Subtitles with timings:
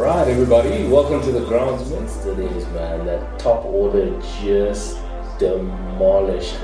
[0.00, 2.06] right, everybody, welcome to the groundsman.
[2.56, 3.04] Is, man.
[3.04, 4.98] That top order just
[5.38, 6.54] demolished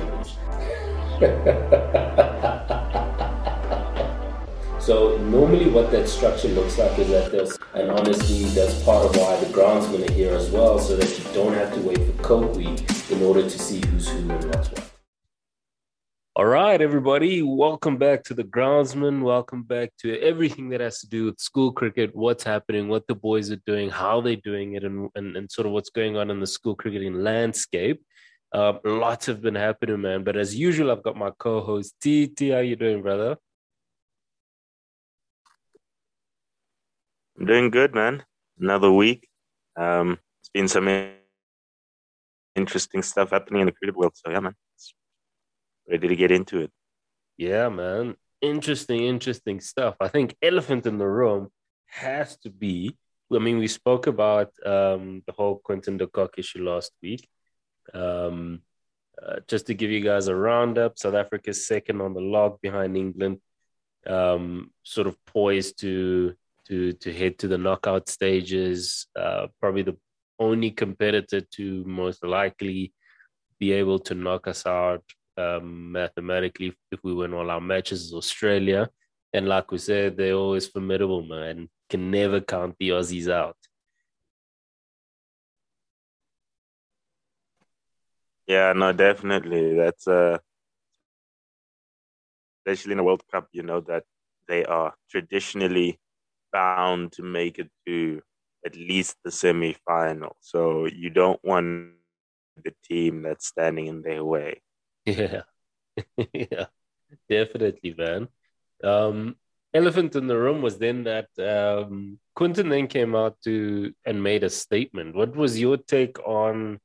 [4.80, 9.14] so normally, what that structure looks like is that there's, and honestly, that's part of
[9.16, 12.22] why the groundsmen are here as well, so that you don't have to wait for
[12.22, 14.95] Coke Week in order to see who's who and what's what.
[16.38, 19.22] All right, everybody, welcome back to the Groundsman.
[19.22, 23.14] Welcome back to everything that has to do with school cricket, what's happening, what the
[23.14, 26.30] boys are doing, how they're doing it, and, and, and sort of what's going on
[26.30, 28.02] in the school cricketing landscape.
[28.52, 30.24] Uh, lots have been happening, man.
[30.24, 32.26] But as usual, I've got my co-host T.
[32.26, 33.38] T, how you doing, brother?
[37.38, 38.24] I'm doing good, man.
[38.60, 39.26] Another week.
[39.74, 41.14] Um, it's been some
[42.54, 44.12] interesting stuff happening in the cricket world.
[44.14, 44.54] So yeah, man
[45.88, 46.70] ready to get into it.
[47.36, 48.16] Yeah, man.
[48.40, 49.96] Interesting, interesting stuff.
[50.00, 51.48] I think elephant in the room
[51.86, 52.96] has to be.
[53.32, 57.28] I mean, we spoke about um, the whole Quinton de Kock issue last week.
[57.92, 58.62] Um,
[59.20, 62.96] uh, just to give you guys a roundup, South Africa's second on the log behind
[62.96, 63.38] England,
[64.06, 66.34] um, sort of poised to
[66.68, 69.06] to to head to the knockout stages.
[69.16, 69.96] Uh, probably the
[70.38, 72.92] only competitor to most likely
[73.58, 75.02] be able to knock us out
[75.36, 78.88] um, mathematically if we win all our matches is Australia.
[79.32, 81.68] And like we said, they're always formidable, man.
[81.90, 83.56] Can never count the Aussies out.
[88.46, 89.74] Yeah, no, definitely.
[89.74, 90.38] That's uh
[92.66, 94.04] especially in the World Cup, you know that
[94.48, 95.98] they are traditionally
[96.52, 98.22] bound to make it to
[98.64, 100.36] at least the semi final.
[100.40, 101.92] So you don't want
[102.64, 104.62] the team that's standing in their way.
[105.06, 105.42] Yeah,
[106.34, 106.66] yeah,
[107.28, 108.28] definitely, man.
[108.84, 109.36] Um,
[109.74, 114.44] elephant in the room was then that um, Quinton then came out to and made
[114.44, 115.16] a statement.
[115.16, 116.80] What was your take on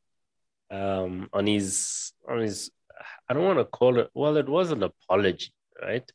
[0.72, 2.72] um, on his on his?
[3.30, 4.10] I don't want to call it.
[4.14, 6.10] Well, it was an apology, right?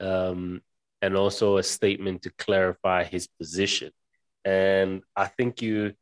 [0.00, 0.62] Um,
[1.02, 3.92] and also a statement to clarify his position.
[4.44, 5.94] And I think you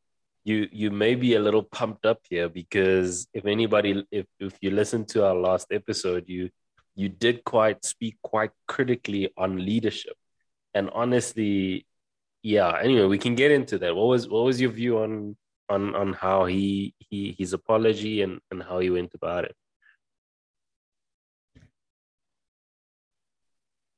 [0.44, 4.70] you you may be a little pumped up here because if anybody if if you
[4.70, 6.50] listen to our last episode you
[6.94, 10.16] you did quite speak quite critically on leadership.
[10.74, 11.86] And honestly
[12.42, 13.96] yeah anyway we can get into that.
[13.96, 15.36] What was what was your view on
[15.70, 19.56] on on how he he his apology and and how he went about it?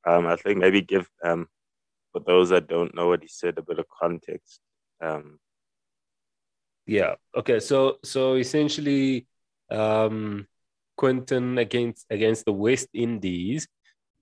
[0.07, 1.49] Um i think maybe give um
[2.13, 4.61] for those that don't know what he said a bit of context.
[5.03, 5.41] Um
[6.87, 7.15] yeah.
[7.37, 7.61] Okay.
[7.61, 9.27] So so essentially,
[9.71, 10.47] um,
[10.97, 13.67] Quinton against against the West Indies,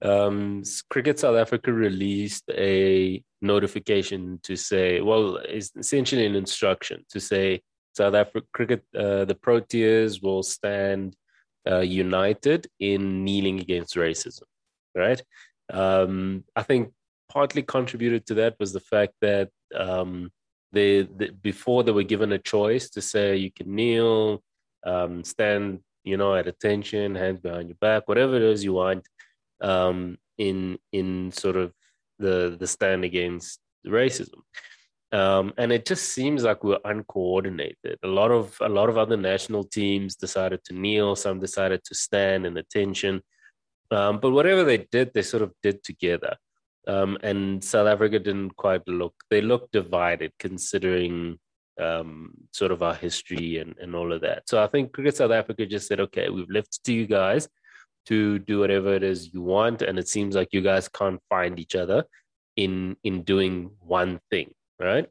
[0.03, 7.21] um, Cricket South Africa released a notification to say, well, it's essentially an instruction to
[7.21, 7.61] say
[7.97, 11.17] South Africa cricket, uh, the Proteas will stand
[11.71, 14.43] uh, united in kneeling against racism.
[14.95, 15.23] Right.
[15.73, 16.93] Um, I think
[17.29, 20.31] partly contributed to that was the fact that um,
[20.75, 24.43] they, they, before they were given a choice to say you can kneel,
[24.85, 29.07] um, stand, you know, at attention, hands behind your back, whatever it is you want,
[29.61, 31.73] um, in in sort of
[32.19, 34.41] the the stand against racism.
[35.13, 37.99] Um, and it just seems like we're uncoordinated.
[38.03, 41.95] A lot of a lot of other national teams decided to kneel, some decided to
[41.95, 43.23] stand in attention.
[43.91, 46.37] Um, but whatever they did, they sort of did together.
[46.87, 51.39] Um, and South Africa didn't quite look, they looked divided considering
[51.81, 54.49] um, sort of our history and, and all of that.
[54.49, 57.49] So I think Cricket South Africa just said, okay, we've left to you guys
[58.06, 59.83] to do whatever it is you want.
[59.83, 62.05] And it seems like you guys can't find each other
[62.56, 65.09] in in doing one thing, right?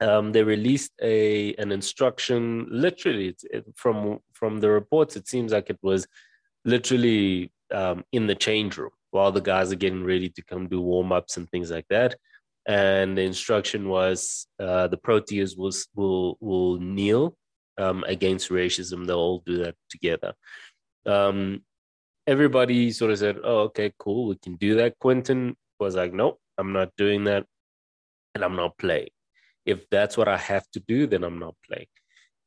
[0.00, 2.68] Um, they released a an instruction.
[2.70, 6.06] Literally, it, from from the reports, it seems like it was
[6.64, 10.80] literally um, in the change room while the guys are getting ready to come do
[10.80, 12.16] warm ups and things like that.
[12.66, 17.36] And the instruction was uh, the Proteas will will will kneel
[17.78, 19.06] um, against racism.
[19.06, 20.32] They'll all do that together.
[21.06, 21.62] Um,
[22.26, 26.40] everybody sort of said, "Oh, okay, cool, we can do that." Quinton was like, "Nope,
[26.56, 27.46] I'm not doing that,
[28.34, 29.10] and I'm not playing.
[29.66, 31.92] If that's what I have to do, then I'm not playing."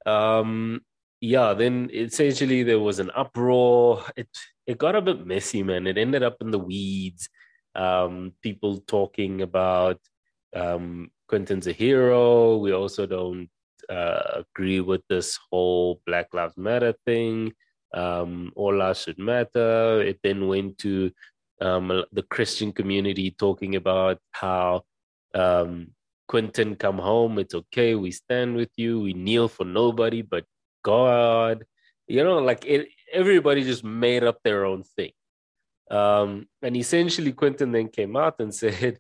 [0.06, 0.82] Um,
[1.22, 4.04] yeah, then essentially there was an uproar.
[4.16, 4.30] It
[4.68, 5.88] it got a bit messy, man.
[5.88, 7.30] It ended up in the weeds.
[7.76, 10.00] Um, people talking about
[10.56, 12.58] um, Quinton's a hero.
[12.58, 13.50] We also don't
[13.90, 17.54] uh, agree with this whole Black Lives Matter thing.
[17.94, 20.02] Um, all lives should matter.
[20.02, 21.12] It then went to
[21.62, 24.84] um, the Christian community talking about how
[25.34, 25.92] um,
[26.28, 27.40] Quinton, come home.
[27.40, 27.96] It's okay.
[27.96, 29.02] We stand with you.
[29.02, 30.46] We kneel for nobody but
[30.86, 31.66] God.
[32.08, 35.12] You know, like it, everybody just made up their own thing.
[35.90, 38.98] Um, and essentially, Quinton then came out and said,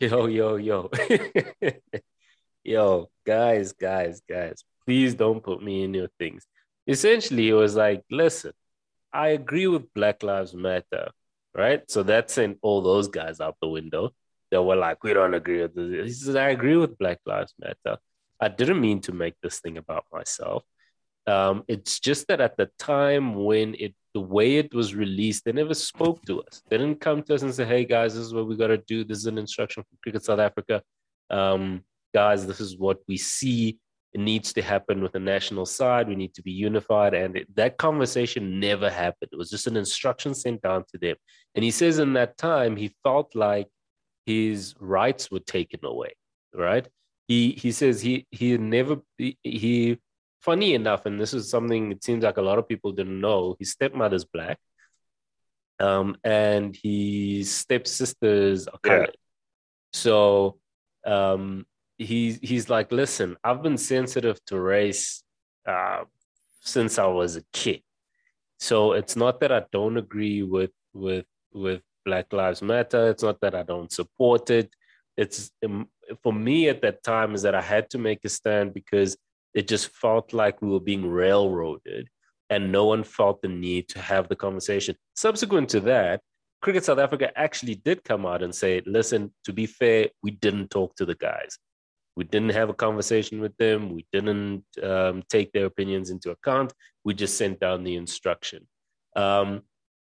[0.00, 0.90] Yo, yo, yo,
[2.64, 6.46] yo, guys, guys, guys, please don't put me in your things.
[6.86, 8.52] Essentially, it was like, Listen,
[9.12, 11.10] I agree with Black Lives Matter,
[11.54, 11.82] right?
[11.90, 14.10] So that sent all those guys out the window
[14.50, 16.06] that were like, we don't agree with this.
[16.06, 17.98] He says, I agree with Black Lives Matter.
[18.40, 20.64] I didn't mean to make this thing about myself.
[21.26, 25.52] Um, it's just that at the time when it, the way it was released, they
[25.52, 26.62] never spoke to us.
[26.68, 28.78] They didn't come to us and say, "Hey guys, this is what we got to
[28.78, 29.04] do.
[29.04, 30.82] This is an instruction from Cricket South Africa.
[31.30, 31.82] Um,
[32.14, 33.78] guys, this is what we see.
[34.12, 36.08] It needs to happen with the national side.
[36.08, 39.30] We need to be unified." And it, that conversation never happened.
[39.32, 41.16] It was just an instruction sent down to them.
[41.54, 43.68] And he says in that time he felt like
[44.26, 46.14] his rights were taken away.
[46.54, 46.86] Right?
[47.26, 49.98] He he says he he never he, he
[50.44, 53.56] funny enough, and this is something it seems like a lot of people didn't know.
[53.58, 54.58] His stepmother's black,
[55.80, 59.10] um, and his stepsisters are colored.
[59.12, 59.20] Yeah.
[59.92, 60.58] So
[61.06, 61.66] um,
[61.98, 65.22] he's he's like, listen, I've been sensitive to race
[65.66, 66.04] uh,
[66.60, 67.82] since I was a kid.
[68.58, 73.08] So it's not that I don't agree with with with Black Lives Matter.
[73.10, 74.70] It's not that I don't support it.
[75.16, 75.88] It's um,
[76.22, 79.16] for me at that time is that I had to make a stand because
[79.54, 82.08] it just felt like we were being railroaded
[82.50, 84.94] and no one felt the need to have the conversation.
[85.14, 86.20] Subsequent to that,
[86.60, 90.70] Cricket South Africa actually did come out and say, listen, to be fair, we didn't
[90.70, 91.58] talk to the guys.
[92.16, 93.92] We didn't have a conversation with them.
[93.92, 96.72] We didn't um, take their opinions into account.
[97.04, 98.66] We just sent down the instruction.
[99.16, 99.62] Um,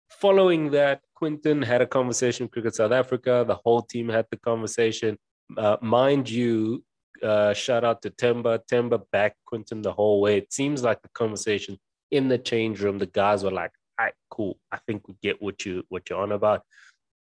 [0.09, 3.45] following that, Quinton had a conversation with Cricket South Africa.
[3.47, 5.17] The whole team had the conversation.
[5.57, 6.83] Uh, mind you,
[7.23, 8.59] uh, shout out to Temba.
[8.71, 10.37] Temba back Quinton the whole way.
[10.37, 11.79] It seems like the conversation
[12.11, 14.59] in the change room, the guys were like, "All right, cool.
[14.71, 16.63] I think we get what you what you're on about."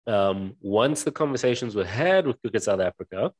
[0.05, 3.31] Um, once the conversations were had with Cricket South Africa,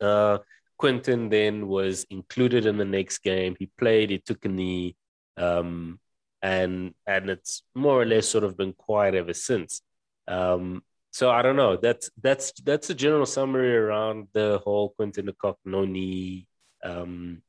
[0.00, 0.38] uh,
[0.78, 3.56] Quinton then was included in the next game.
[3.58, 4.10] He played.
[4.10, 4.96] He took a knee,
[5.36, 5.98] um,
[6.42, 9.82] and and it's more or less sort of been quiet ever since.
[10.28, 10.82] Um,
[11.14, 11.76] so I don't know.
[11.76, 16.48] That's that's that's a general summary around the whole Quinton de Kock Noni
[16.82, 17.40] um,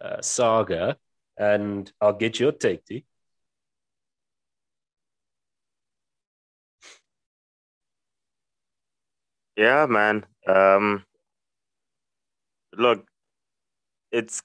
[0.00, 0.96] uh, saga,
[1.36, 3.04] and I'll get your take, T.
[9.56, 10.24] Yeah, man.
[10.46, 11.04] Um,
[12.76, 13.06] look,
[14.12, 14.40] it's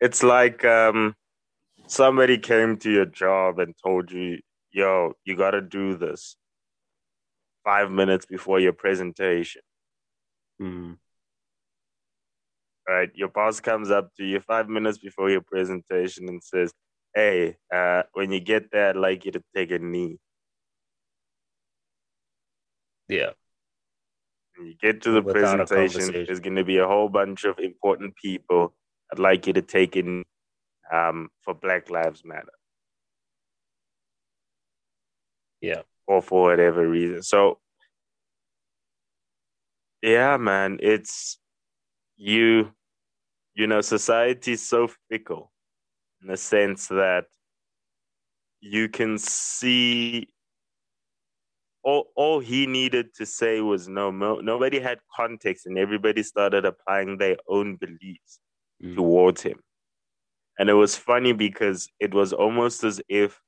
[0.00, 1.16] it's like um,
[1.88, 4.38] somebody came to your job and told you
[4.76, 6.36] yo, you got to do this
[7.64, 9.62] five minutes before your presentation.
[10.60, 10.98] Mm.
[12.86, 13.10] Right.
[13.14, 16.72] Your boss comes up to you five minutes before your presentation and says,
[17.14, 20.18] hey, uh, when you get there, I'd like you to take a knee.
[23.08, 23.30] Yeah.
[24.56, 27.58] When you get to the Without presentation, there's going to be a whole bunch of
[27.58, 28.74] important people.
[29.10, 30.22] I'd like you to take in
[30.92, 32.52] um, for Black Lives Matter.
[35.60, 35.82] Yeah.
[36.06, 37.22] Or for whatever reason.
[37.22, 37.58] So
[40.02, 41.38] yeah, man, it's
[42.16, 42.72] you
[43.54, 45.50] you know, society is so fickle
[46.22, 47.24] in the sense that
[48.60, 50.28] you can see
[51.82, 56.64] all, all he needed to say was no, no nobody had context and everybody started
[56.64, 58.40] applying their own beliefs
[58.82, 58.94] mm.
[58.94, 59.58] towards him
[60.58, 63.40] and it was funny because it was almost as if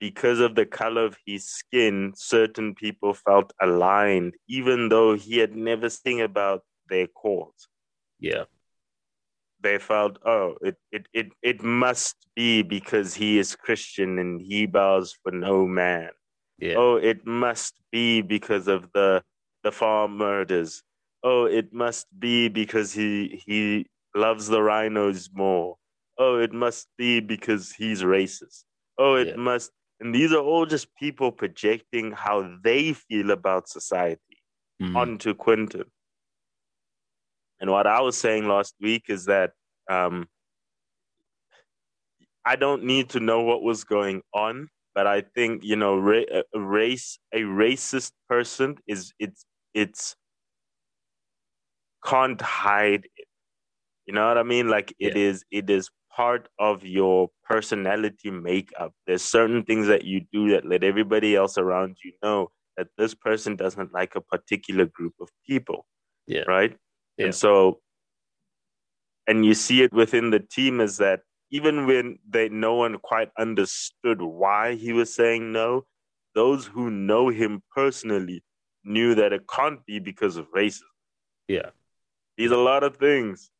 [0.00, 5.56] because of the color of his skin, certain people felt aligned, even though he had
[5.56, 7.68] never seen about their cause.
[8.20, 8.44] Yeah.
[9.60, 14.66] They felt, oh, it, it, it, it must be because he is Christian and he
[14.66, 16.10] bows for no man.
[16.58, 16.74] Yeah.
[16.76, 19.22] Oh, it must be because of the
[19.62, 20.82] the farm murders.
[21.22, 25.76] Oh, it must be because he he loves the rhinos more.
[26.18, 28.64] Oh, it must be because he's racist.
[28.96, 29.36] Oh, it yeah.
[29.36, 34.42] must and these are all just people projecting how they feel about society
[34.80, 34.96] mm-hmm.
[34.96, 35.84] onto Quinton.
[37.60, 39.52] And what I was saying last week is that
[39.90, 40.28] um,
[42.44, 46.42] I don't need to know what was going on, but I think you know, ra-
[46.54, 50.14] a race, a racist person is it's it's
[52.04, 53.26] can't hide it.
[54.06, 54.68] You know what I mean?
[54.68, 55.24] Like it yeah.
[55.24, 58.92] is, it is part of your personality makeup.
[59.06, 63.14] There's certain things that you do that let everybody else around you know that this
[63.14, 65.86] person doesn't like a particular group of people.
[66.26, 66.44] Yeah.
[66.48, 66.76] Right.
[67.18, 67.26] Yeah.
[67.26, 67.80] And so,
[69.26, 71.20] and you see it within the team is that
[71.50, 75.84] even when they no one quite understood why he was saying no,
[76.34, 78.42] those who know him personally
[78.84, 80.82] knew that it can't be because of racism.
[81.48, 81.70] Yeah.
[82.36, 83.50] There's a lot of things.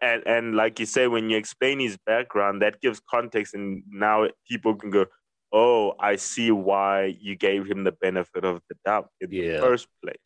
[0.00, 4.28] And and like you say, when you explain his background, that gives context, and now
[4.48, 5.06] people can go,
[5.52, 9.42] "Oh, I see why you gave him the benefit of the doubt in Yeah.
[9.54, 10.18] the first place."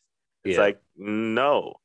[0.45, 0.59] It's Yeah.
[0.59, 1.75] like, no,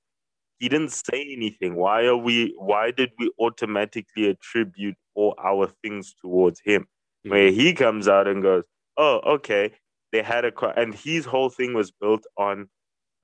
[0.59, 1.76] he didn't say anything.
[1.76, 2.55] Why are we?
[2.59, 6.87] Why did we automatically attribute all our things towards him?
[7.26, 7.55] Where Mhm.
[7.55, 8.64] he comes out and goes,
[8.99, 9.73] "Oh, okay,
[10.12, 12.69] they had a," co-, and his whole thing was built on,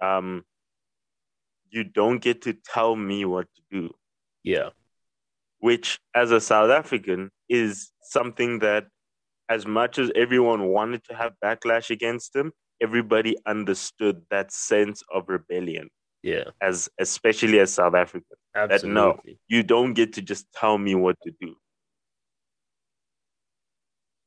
[0.00, 0.44] um,
[1.70, 3.94] you don't get to tell me what to do
[4.44, 4.70] Yeah.
[5.60, 8.86] which as a South African is something that
[9.48, 15.28] as much as everyone wanted to have backlash against him, everybody understood that sense of
[15.28, 15.88] rebellion
[16.22, 16.44] Yeah.
[16.60, 18.36] as especially as South African.
[18.54, 18.94] Absolutely.
[18.94, 19.20] no.
[19.48, 21.56] You don't get to just tell me what to do.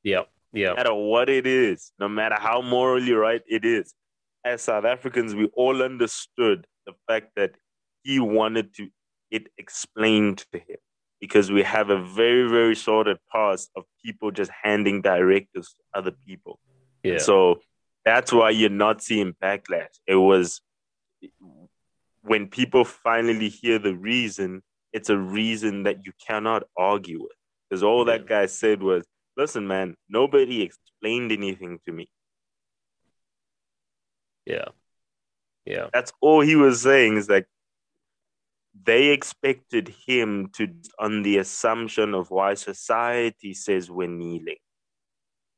[0.03, 0.23] Yeah.
[0.53, 0.69] Yeah.
[0.69, 3.93] No matter what it is, no matter how morally right it is.
[4.43, 7.51] As South Africans, we all understood the fact that
[8.03, 8.89] he wanted to
[9.31, 10.77] it explained to him
[11.19, 16.11] because we have a very, very sordid past of people just handing directives to other
[16.11, 16.59] people.
[17.03, 17.19] Yeah.
[17.19, 17.61] So
[18.03, 19.99] that's why you're not seeing backlash.
[20.07, 20.61] It was
[22.23, 24.61] when people finally hear the reason,
[24.93, 27.31] it's a reason that you cannot argue with.
[27.69, 29.05] Because all that guy said was,
[29.37, 32.09] listen, man, nobody explained anything to me.
[34.45, 34.65] yeah.
[35.65, 35.87] Yeah.
[35.93, 37.45] That's all he was saying is like
[38.73, 40.67] they expected him to
[40.99, 44.57] on the assumption of why society says we're kneeling.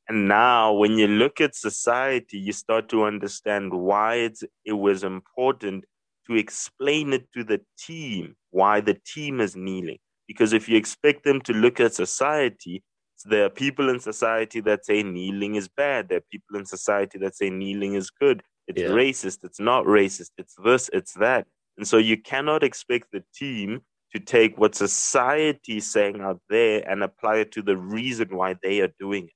[0.09, 5.03] And now when you look at society, you start to understand why it's, it was
[5.03, 5.85] important
[6.27, 9.99] to explain it to the team, why the team is kneeling.
[10.27, 12.83] Because if you expect them to look at society,
[13.25, 16.09] there are people in society that say kneeling is bad.
[16.09, 18.43] There are people in society that say kneeling is good.
[18.67, 18.89] It's Yeah.
[18.89, 19.43] racist.
[19.43, 20.31] It's not racist.
[20.37, 21.47] It's this, it's that.
[21.77, 23.81] And so you cannot expect the team
[24.13, 28.55] to take what society is saying out there and apply it to the reason why
[28.61, 29.33] they are doing it.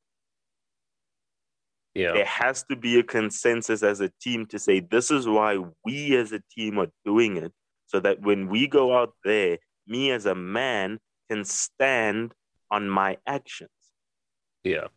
[2.00, 2.14] Yeah.
[2.14, 6.16] There has to be a consensus as a team to say, this is why we
[6.16, 7.52] as a team are doing it.
[7.88, 12.34] So that when we go out there, me as a man can stand
[12.70, 13.72] on my actions.
[14.64, 14.88] Yeah.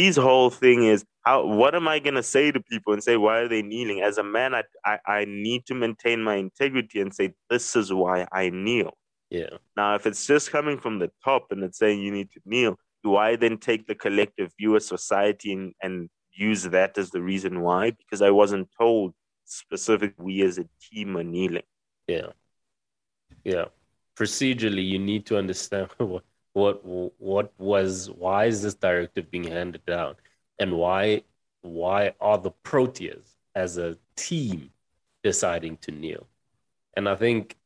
[0.00, 3.40] His whole thing is how what am I gonna say to people and say why
[3.40, 4.00] are they kneeling?
[4.00, 7.92] As a man, I, I, I need to maintain my integrity and say this is
[7.92, 8.92] why I kneel.
[9.28, 9.58] Yeah.
[9.76, 12.76] Now, if it's just coming from the top and it's saying you need to kneel,
[13.04, 17.22] do I then take the collective view of society and, and use that as the
[17.22, 17.90] reason why?
[17.90, 19.14] Because I wasn't told
[19.44, 21.68] specific we as a team are kneeling.
[22.06, 22.30] Yeah.
[23.44, 23.66] Yeah.
[24.16, 29.84] Procedurally, you need to understand what what what was why is this directive being handed
[29.86, 30.16] down
[30.58, 31.22] and why
[31.62, 34.70] why are the Proteas as a team
[35.22, 36.26] deciding to kneel?
[36.94, 37.56] And I think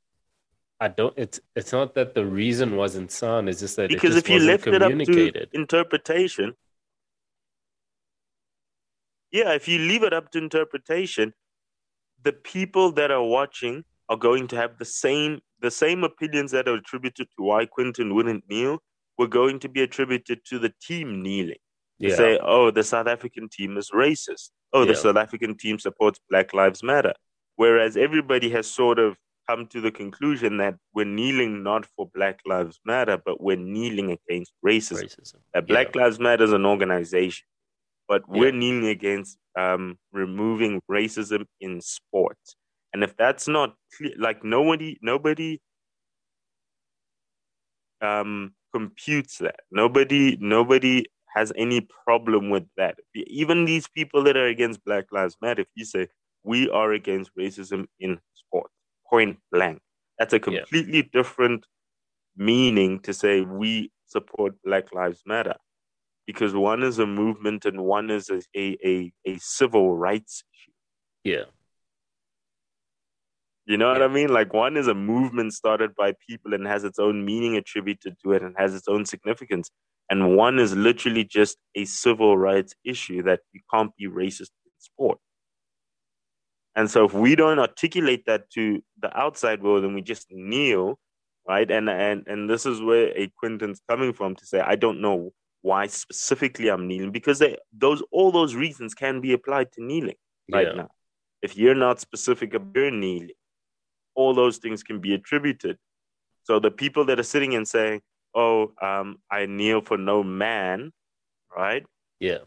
[0.80, 4.26] I don't it's it's not that the reason wasn't sound, it's just that Because just
[4.26, 6.54] if you left it up to interpretation,
[9.30, 11.32] yeah, if you leave it up to interpretation,
[12.22, 16.68] the people that are watching are going to have the same the same opinions that
[16.68, 18.78] are attributed to why Quinton wouldn't kneel
[19.16, 21.62] were going to be attributed to the team kneeling.
[22.02, 22.16] To yeah.
[22.16, 24.50] say, oh, the South African team is racist.
[24.74, 27.14] Oh, the South African team supports Black Lives Matter.
[27.56, 29.16] Whereas everybody has sort of
[29.48, 34.10] come to the conclusion that we're kneeling not for Black Lives Matter, but we're kneeling
[34.10, 35.04] against racism.
[35.04, 35.36] racism.
[35.54, 37.46] That Black Lives Matter is an organization,
[38.06, 38.58] but we're Yeah.
[38.58, 42.56] kneeling against um, removing racism in sports.
[42.94, 45.60] And if that's not clear, like nobody, nobody
[48.00, 49.60] um, computes that.
[49.72, 52.96] Nobody, nobody has any problem with that.
[53.14, 56.06] Even these people that are against Black Lives Matter, if you say
[56.44, 58.70] we are against racism in sport,
[59.10, 59.80] point blank,
[60.18, 60.40] that's a Yeah.
[60.40, 61.66] completely different
[62.36, 65.56] meaning to say we support Black Lives Matter
[66.26, 70.72] because one is a movement and one is a, a, a, a civil rights issue.
[71.24, 71.44] Yeah.
[73.66, 74.28] You know what I mean?
[74.28, 78.32] Like one is a movement started by people and has its own meaning attributed to
[78.32, 79.70] it and has its own significance.
[80.10, 84.72] And one is literally just a civil rights issue that you can't be racist in
[84.78, 85.18] sport.
[86.76, 90.98] And so if we don't articulate that to the outside world and we just kneel,
[91.48, 91.70] right?
[91.70, 95.32] And and and this is where a Quinton's coming from to say, I don't know
[95.62, 100.16] why specifically I'm kneeling because they, those all those reasons can be applied to kneeling
[100.52, 100.82] right yeah.
[100.82, 100.88] now.
[101.40, 103.30] If you're not specific about your kneeling,
[104.14, 105.78] all those things can be attributed.
[106.44, 108.02] So the people that are sitting and saying,
[108.34, 110.92] "Oh, um, I kneel for no man,"
[111.56, 111.84] right?
[112.20, 112.44] Yeah.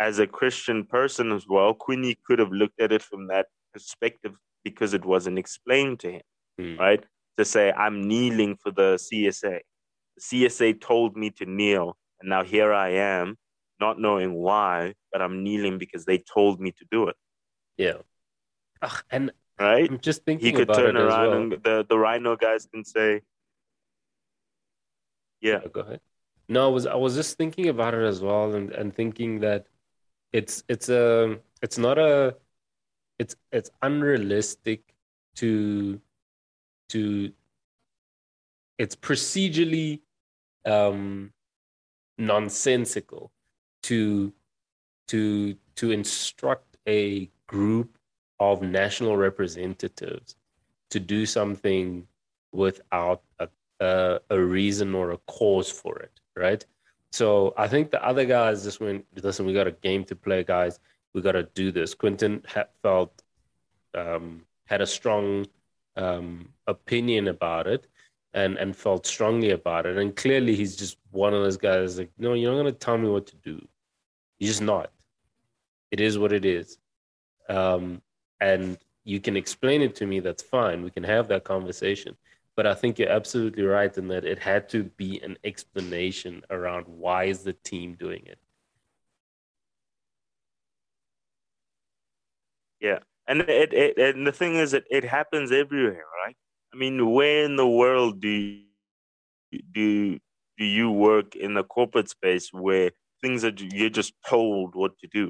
[0.00, 4.36] As a Christian person as well, Quinny could have looked at it from that perspective
[4.62, 6.22] because it wasn't explained to him,
[6.60, 6.78] mm.
[6.78, 7.04] right?
[7.38, 9.60] To say, "I'm kneeling for the CSA."
[10.16, 13.36] The CSA told me to kneel, and now here I am,
[13.80, 17.16] not knowing why, but I'm kneeling because they told me to do it.
[17.76, 17.98] Yeah.
[18.82, 19.90] Ugh, and right?
[19.90, 21.42] I'm just thinking he could turn around well.
[21.42, 23.22] and the, the rhino guys can say,
[25.40, 25.60] yeah.
[25.62, 25.68] yeah.
[25.72, 26.00] Go ahead.
[26.48, 29.66] No, I was I was just thinking about it as well and, and thinking that
[30.32, 32.36] it's it's a it's not a
[33.18, 34.94] it's it's unrealistic
[35.36, 36.00] to
[36.90, 37.32] to
[38.78, 40.00] it's procedurally
[40.66, 41.32] um
[42.18, 43.32] nonsensical
[43.82, 44.32] to
[45.08, 47.96] to to instruct a group
[48.40, 50.36] of national representatives
[50.90, 52.06] to do something
[52.52, 53.48] without a,
[53.80, 56.64] a, a reason or a cause for it, right?
[57.12, 60.42] So I think the other guys just went, listen, we got a game to play,
[60.42, 60.80] guys.
[61.14, 61.94] We got to do this.
[61.94, 63.22] Quinton had felt
[63.94, 65.46] um, had a strong
[65.96, 67.86] um, opinion about it
[68.32, 69.96] and and felt strongly about it.
[69.96, 72.98] And clearly, he's just one of those guys like, no, you're not going to tell
[72.98, 73.64] me what to do.
[74.38, 74.90] He's just not.
[75.92, 76.78] It is what it is.
[77.48, 78.02] Um,
[78.44, 80.20] and you can explain it to me.
[80.20, 80.82] That's fine.
[80.82, 82.16] We can have that conversation.
[82.56, 86.86] But I think you're absolutely right in that it had to be an explanation around
[86.86, 88.38] why is the team doing it.
[92.80, 96.36] Yeah, and it, it and the thing is, it, it happens everywhere, right?
[96.72, 98.60] I mean, where in the world do you,
[99.72, 100.18] do
[100.58, 102.90] do you work in the corporate space where
[103.22, 105.28] things are you're just told what to do?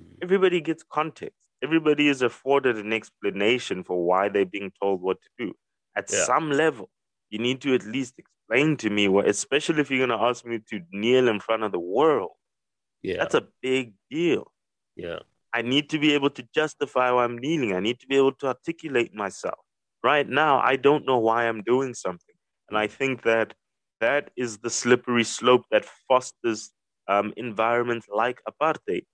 [0.00, 0.22] Mm-hmm.
[0.22, 1.45] Everybody gets context.
[1.66, 5.48] Everybody is afforded an explanation for why they're being told what to do.
[5.96, 6.24] At yeah.
[6.24, 6.88] some level,
[7.30, 10.44] you need to at least explain to me what, especially if you're going to ask
[10.44, 12.32] me to kneel in front of the world.
[13.02, 14.44] Yeah, that's a big deal.
[14.94, 15.20] Yeah,
[15.52, 17.72] I need to be able to justify why I'm kneeling.
[17.74, 19.58] I need to be able to articulate myself
[20.06, 22.36] right now I don't know why I'm doing something.
[22.68, 23.54] And I think that
[24.00, 26.60] that is the slippery slope that fosters
[27.08, 29.04] um, environments like apartheid.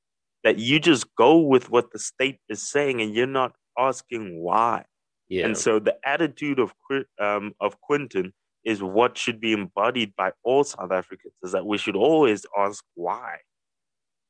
[0.44, 4.84] That you just go with what the state is saying and you're not asking why.
[5.28, 5.46] Yeah.
[5.46, 6.72] And so the attitude of
[7.20, 8.32] um, of Quinton
[8.64, 12.84] is what should be embodied by all South Africans is that we should always ask
[12.94, 13.38] why.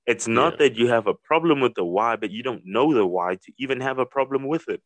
[0.07, 0.59] It's not yeah.
[0.61, 3.53] that you have a problem with the why, but you don't know the why to
[3.59, 4.83] even have a problem with it.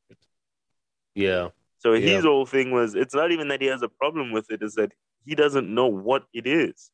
[1.15, 1.49] Yeah.
[1.79, 2.15] So yeah.
[2.15, 4.75] his whole thing was it's not even that he has a problem with it, is
[4.75, 4.93] that
[5.25, 6.91] he doesn't know what it is.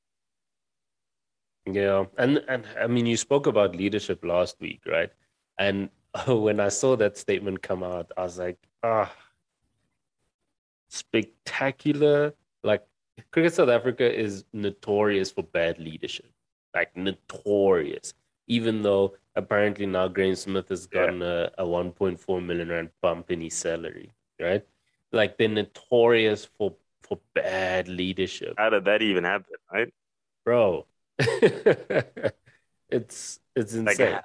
[1.66, 2.04] Yeah.
[2.18, 5.10] And and I mean you spoke about leadership last week, right?
[5.58, 5.90] And
[6.26, 9.12] when I saw that statement come out, I was like, ah
[10.88, 12.34] spectacular.
[12.62, 12.84] Like
[13.30, 16.30] Cricket South Africa is notorious for bad leadership.
[16.74, 18.14] Like notorious.
[18.48, 21.48] Even though apparently now Graeme Smith has gotten yeah.
[21.58, 24.64] a, a 1.4 million rand bump in his salary, right?
[25.12, 28.54] like they're notorious for for bad leadership.
[28.56, 29.92] How did that even happen, right?
[30.44, 30.86] Bro.
[32.88, 34.12] it's it's insane.
[34.12, 34.24] Like,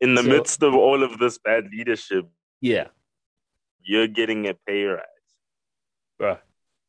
[0.00, 2.26] in the so, midst of all of this bad leadership,
[2.60, 2.88] yeah.
[3.82, 5.04] You're getting a pay rise.
[6.18, 6.38] Bro.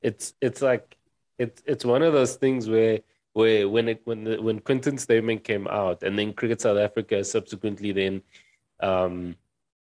[0.02, 0.98] It's it's like
[1.38, 3.00] it's it's one of those things where
[3.34, 7.24] where when it when the when Quinton's statement came out and then Cricket South Africa
[7.24, 8.22] subsequently then
[8.82, 9.36] um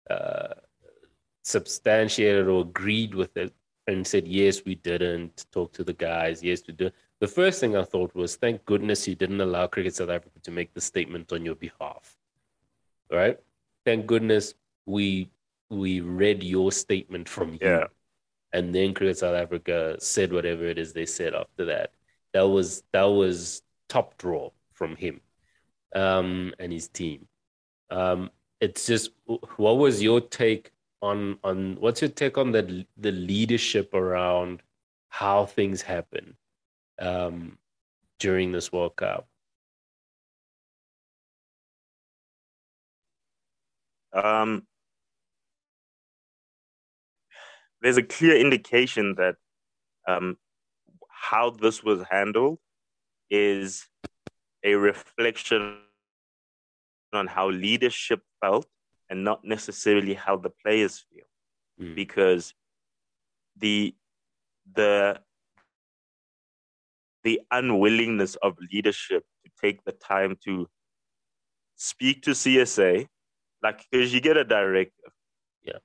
[0.09, 0.53] uh
[1.43, 3.53] substantiated or agreed with it
[3.87, 6.43] and said, yes, we didn't talk to the guys.
[6.43, 6.93] Yes, we did.
[7.19, 10.51] The first thing I thought was, thank goodness you didn't allow Cricket South Africa to
[10.51, 12.15] make the statement on your behalf.
[13.11, 13.37] Right?
[13.85, 14.53] Thank goodness
[14.85, 15.29] we
[15.69, 17.59] we read your statement from you.
[17.61, 17.85] Yeah.
[18.53, 21.91] And then Cricket South Africa said whatever it is they said after that.
[22.33, 25.19] That was that was top draw from him
[25.93, 27.27] um, and his team.
[27.89, 29.11] Um, it's just
[29.57, 34.61] what was your take on on what's your take on the the leadership around
[35.09, 36.35] how things happen
[36.99, 37.57] um,
[38.19, 39.27] during this World Cup?
[44.13, 44.63] Um,
[47.81, 49.35] there's a clear indication that
[50.07, 50.37] um,
[51.09, 52.57] how this was handled
[53.29, 53.87] is
[54.63, 55.77] a reflection
[57.13, 58.65] on how leadership felt
[59.09, 61.25] and not necessarily how the players feel
[61.81, 61.95] mm.
[61.95, 62.53] because
[63.57, 63.95] the
[64.73, 65.19] the
[67.23, 70.67] the unwillingness of leadership to take the time to
[71.75, 73.07] speak to CSA,
[73.63, 75.11] like because you get a directive.
[75.63, 75.79] Yeah.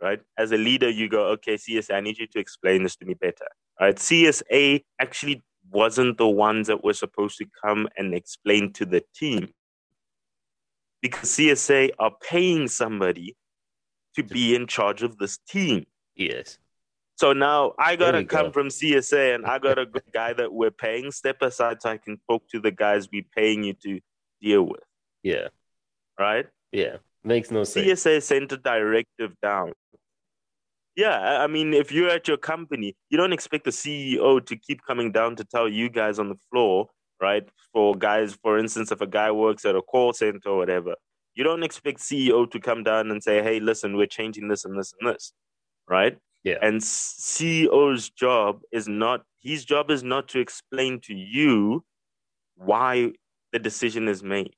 [0.00, 0.20] Right.
[0.38, 3.14] As a leader, you go, okay, CSA, I need you to explain this to me
[3.14, 3.46] better.
[3.80, 3.96] Right.
[3.96, 9.48] CSA actually wasn't the ones that were supposed to come and explain to the team
[11.00, 13.36] because CSA are paying somebody
[14.14, 15.84] to be in charge of this team.
[16.16, 16.58] Yes.
[17.16, 18.52] So now I gotta come go.
[18.52, 21.12] from CSA and I got a guy that we're paying.
[21.12, 24.00] Step aside so I can talk to the guys we're paying you to
[24.42, 24.82] deal with.
[25.22, 25.48] Yeah.
[26.18, 26.46] Right?
[26.72, 26.96] Yeah.
[27.22, 27.86] Makes no sense.
[27.86, 29.72] CSA sent a directive down.
[30.96, 34.56] Yeah, I- I mean, if you're at your company, you don't expect the CEO to
[34.56, 36.88] keep coming down to tell you guys on the floor,
[37.20, 37.48] right?
[37.72, 40.94] For guys, for instance, if a guy works at a call center or whatever,
[41.34, 44.78] you don't expect CEO to come down and say, "Hey, listen, we're changing this and
[44.78, 45.32] this and this,"
[45.88, 46.16] right?
[46.44, 46.58] Yeah.
[46.62, 51.84] And CEO's job is not his job is not to explain to you
[52.56, 53.12] why
[53.52, 54.54] the decision is made.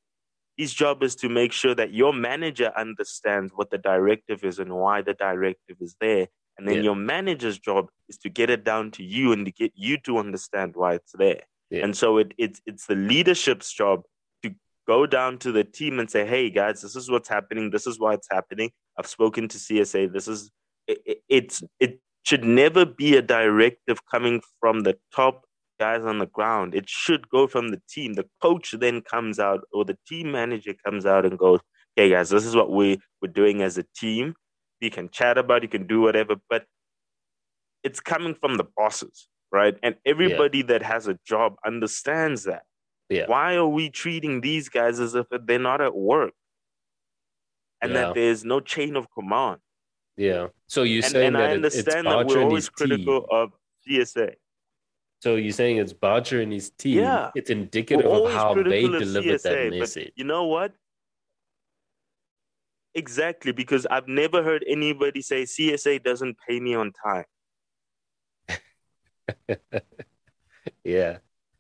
[0.57, 4.73] His job is to make sure that your manager understands what the directive is and
[4.73, 6.29] why the directive is there.
[6.59, 6.83] And then Yeah.
[6.83, 10.19] your manager's job is to get it down to you and to get you to
[10.19, 11.43] understand why it's there.
[11.71, 11.85] Yeah.
[11.85, 14.05] And so it, it's it's the leadership's job
[14.43, 14.55] to
[14.87, 17.71] go down to the team and say, "Hey guys, this is what's happening.
[17.71, 18.71] This is why it's happening.
[18.99, 20.07] I've spoken to CSA.
[20.13, 20.51] This is
[20.87, 25.45] it, it, it's it should never be a directive coming from the top
[25.79, 26.75] guys on the ground.
[26.75, 28.15] It should go from the team.
[28.15, 31.61] The coach then comes out, or the team manager comes out and goes,
[31.97, 34.35] "Hey guys, this is what we we're doing as a team.
[34.81, 36.67] You can chat about, you can do whatever, but
[37.83, 39.77] it's coming from the bosses, right?
[39.83, 42.65] And everybody that has a job understands that.
[43.09, 43.27] Yeah.
[43.27, 46.33] Why are we treating these guys as if they're not at work?
[47.81, 48.07] And Yeah.
[48.07, 49.61] that there's no chain of command.
[50.17, 50.49] Yeah.
[50.67, 53.27] So you're And, saying and that I it- it's understand that Boucher we're always critical
[53.31, 53.53] of
[53.87, 54.35] CSA.
[55.23, 56.99] So you're saying it's Boucher and his team.
[56.99, 57.31] Yeah.
[57.35, 60.13] It's indicative of how they delivered that CSA, but message.
[60.17, 60.73] You know what?
[62.95, 67.25] Exactly, because I've never heard anybody say CSA doesn't pay me on time.
[70.83, 71.19] Yeah.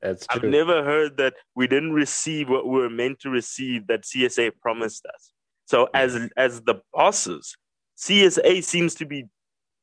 [0.00, 4.02] That's I've never heard that we didn't receive what we were meant to receive that
[4.04, 5.32] CSA promised us.
[5.70, 7.56] So as as the bosses,
[7.96, 9.26] CSA seems to be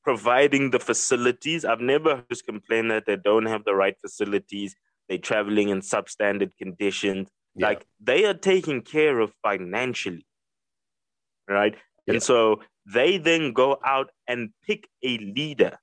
[0.03, 1.63] providing the facilities.
[1.63, 4.75] I've never heard complain that they don't have the right facilities.
[5.07, 7.29] They're traveling in substandard conditions.
[7.55, 7.67] Yeah.
[7.67, 10.25] Like they are taken care of financially.
[11.47, 11.75] Right?
[12.05, 12.15] Yeah.
[12.15, 15.79] And so they then go out and pick a leader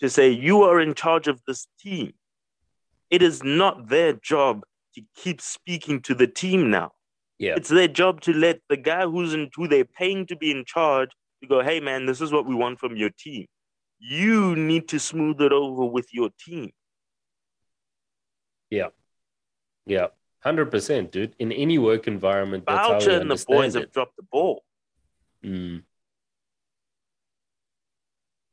[0.00, 2.14] to say, you are in charge of this team.
[3.10, 4.64] It is not their job
[4.96, 6.90] to keep speaking to the team now.
[7.44, 7.56] Yeah.
[7.56, 10.64] It's their job to let the guy who's in who they're paying to be in
[10.64, 11.10] charge
[11.42, 13.46] to go, hey man, this is what we want from your team.
[13.98, 16.70] You need to smooth it over with your team.
[18.70, 18.88] Yeah.
[19.84, 20.06] Yeah.
[20.40, 21.34] Hundred percent, dude.
[21.38, 23.80] In any work environment, that's how Boucher and the boys it.
[23.80, 24.62] have dropped the ball.
[25.44, 25.82] Mm.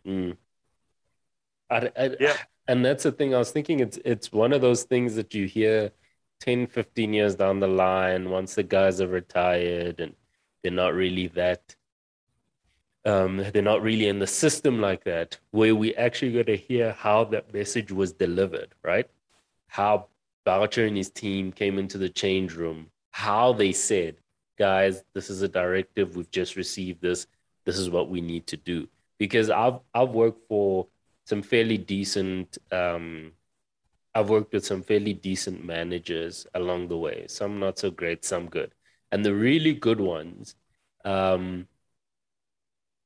[0.06, 0.38] Mm.
[1.69, 2.36] I, I- Yeah.
[2.67, 3.80] And that's the thing I was thinking.
[3.82, 5.91] It's it's one of those things that you hear
[6.41, 10.13] 10, 15 years down the line, once the guys are retired and
[10.62, 11.75] they're not really that,
[13.06, 16.91] um, they're not really in the system like that, where we actually got to hear
[16.93, 19.10] how that message was delivered, right?
[19.67, 20.08] How
[20.43, 24.17] Boucher and his team came into the change room, how they said,
[24.58, 26.15] guys, this is a directive.
[26.15, 27.27] We've just received this.
[27.65, 28.88] This is what we need to do.
[29.17, 30.88] Because I've I've worked for
[31.25, 33.34] some fairly decent um,
[34.13, 37.26] I've worked with some fairly decent managers along the way.
[37.28, 38.74] Some not so great, some good.
[39.12, 40.56] And the really good ones
[41.06, 41.67] um,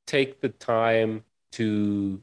[0.07, 2.21] take the time to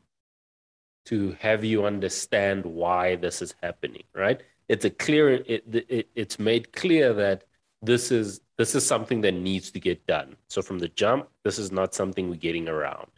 [1.04, 4.40] to have you understand why this is happening, right?
[4.68, 7.44] It's a clear it, it it's made clear that
[7.82, 10.36] this is this is something that needs to get done.
[10.48, 13.10] So from the jump, this is not something we're getting around.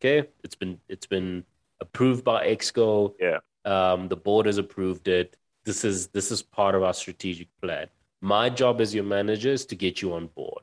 [0.00, 0.28] Okay?
[0.42, 1.44] It's been it's been
[1.80, 3.14] approved by Exco.
[3.20, 3.38] Yeah.
[3.68, 5.36] Um, the board has approved it.
[5.64, 7.88] This is this is part of our strategic plan.
[8.22, 10.62] My job as your manager is to get you on board.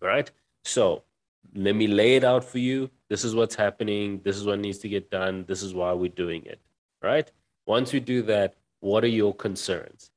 [0.00, 0.30] Right?
[0.64, 1.02] So
[1.54, 2.90] let me lay it out for you.
[3.10, 4.22] This is what's happening.
[4.24, 5.44] This is what needs to get done.
[5.46, 6.60] This is why we're doing it.
[7.02, 7.30] Right?
[7.66, 10.10] Once we do that, what are your concerns?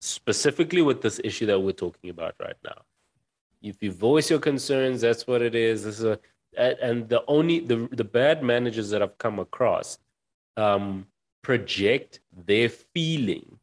[0.00, 2.82] Specifically with this issue that we're talking about right now.
[3.62, 5.84] If you voice your concerns, that's what it is.
[5.84, 6.18] This is a
[6.56, 9.98] and the only the the bad managers that I've come across
[10.56, 11.06] um,
[11.42, 13.58] project their feeling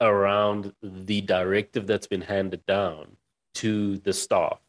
[0.00, 3.16] around the directive that's been handed down
[3.54, 4.60] to the staff,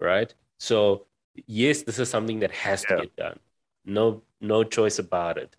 [0.00, 0.32] right?
[0.58, 1.06] So
[1.46, 3.00] yes, this is something that has to Yeah.
[3.00, 3.40] get done.
[3.84, 5.56] No, no choice about it.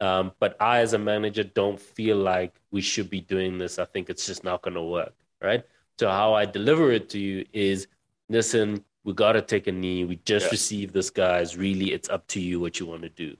[0.00, 3.78] Um, but I, as a manager, don't feel like we should be doing this.
[3.78, 5.64] I think it's just not going to work, right?
[5.98, 7.88] So how I deliver it to you is,
[8.28, 10.04] listen, we got to take a knee.
[10.04, 10.50] We just yeah.
[10.50, 11.56] received this, guys.
[11.56, 13.36] Really, it's up to you what you want to do.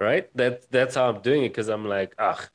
[0.00, 0.34] Right?
[0.36, 2.48] That that's how I'm doing it because I'm like, ah,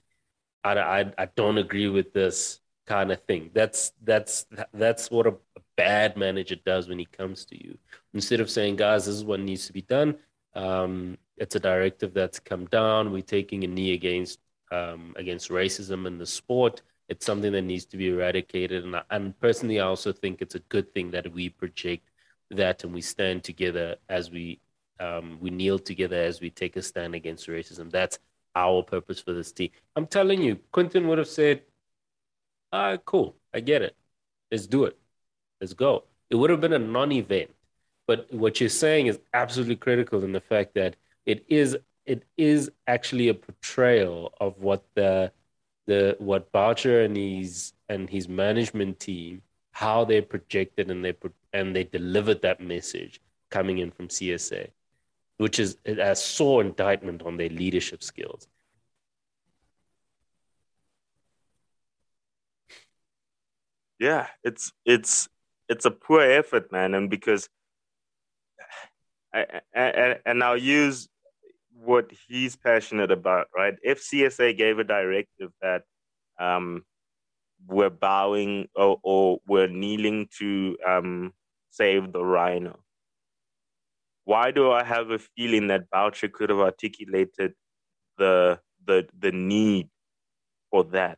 [0.64, 3.52] I, I I don't agree with this kind of thing.
[3.54, 5.36] That's that's that's what a,
[5.76, 7.78] bad manager does when he comes to you.
[8.14, 10.16] Instead of saying, guys, this is what needs to be done.
[10.56, 13.12] Um, it's a directive that's come down.
[13.12, 14.40] We're taking a knee against
[14.72, 16.82] um, against racism in the sport.
[17.10, 18.86] It's something that needs to be eradicated.
[18.86, 22.10] And, and personally, I also think it's a good thing that we project
[22.50, 24.60] that and we stand together as we
[25.00, 27.92] um, we kneel together as we take a stand against racism.
[27.92, 28.20] That's
[28.56, 29.72] our purpose for this team.
[29.96, 31.64] I'm telling you, Quinton would have said,
[32.72, 33.96] "Ah, right, cool, I get it.
[34.52, 34.98] Let's do it.
[35.60, 37.52] Let's go." It would have been a non-event,
[38.08, 42.70] but what you're saying is absolutely critical in the fact that it is it is
[42.88, 45.32] actually a portrayal of what the
[45.88, 49.42] the what Boucher and his and his management team
[49.74, 51.14] how they projected and they
[51.52, 54.70] and they delivered that message coming in from CSA,
[55.38, 58.48] which is a sore indictment on their leadership skills.
[64.00, 65.30] Yeah, it's it's
[65.70, 67.50] it's a poor effort, man, and because
[69.34, 71.08] I, I, and I'll use
[71.74, 73.76] what he's passionate about, right?
[73.82, 75.84] If CSA gave a directive that
[76.40, 76.84] um,
[77.68, 81.34] we're bowing or, or we're kneeling to um,
[81.72, 82.83] save the rhino,
[84.26, 87.54] why do I have a feeling that Boucher could have articulated
[88.18, 89.90] the the the need
[90.72, 91.18] for that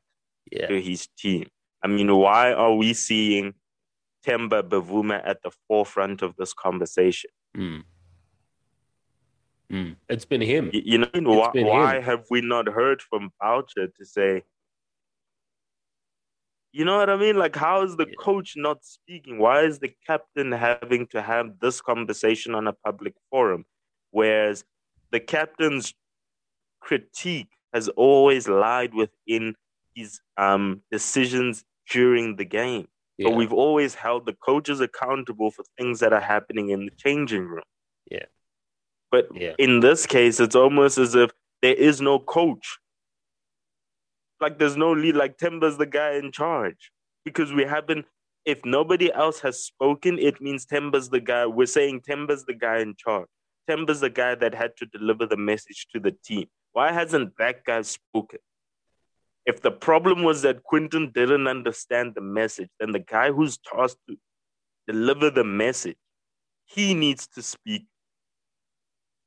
[0.52, 0.68] yeah.
[0.68, 1.48] to his team?
[1.84, 3.54] I mean, why are we seeing
[4.26, 7.30] Temba Bavuma at the forefront of this conversation?
[7.56, 7.84] Mm.
[9.72, 9.96] Mm.
[10.10, 10.70] It's been him.
[10.74, 14.44] You, you know, why, why have we not heard from Boucher to say,
[16.76, 17.38] you know what I mean?
[17.38, 19.40] Like, how is the coach not speaking?
[19.40, 23.64] Why is the captain having to have this conversation on a public forum?
[24.12, 24.66] Whereas
[25.10, 25.94] the captain's
[26.82, 29.56] critique has always lied within
[29.96, 32.90] his um, decisions during the game.
[33.18, 33.30] Yeah.
[33.30, 37.46] But we've always held the coaches accountable for things that are happening in the changing
[37.48, 37.64] room.
[38.12, 38.26] Yeah.
[39.12, 39.54] But yeah.
[39.58, 42.80] in this case, it's almost as if there is no coach.
[44.42, 45.16] Like there's no lead.
[45.16, 46.92] Like Temba's the guy in charge
[47.24, 48.06] because we haven't.
[48.46, 51.46] If nobody else has spoken, it means Temba's the guy.
[51.48, 53.28] We're saying Temba's the guy in charge.
[53.68, 56.46] Temba's the guy that had to deliver the message to the team.
[56.74, 58.40] Why hasn't that guy spoken?
[59.48, 64.02] If the problem was that Quinton didn't understand the message, then the guy who's tasked
[64.10, 64.18] to
[64.88, 65.98] deliver the message,
[66.66, 67.86] he needs to speak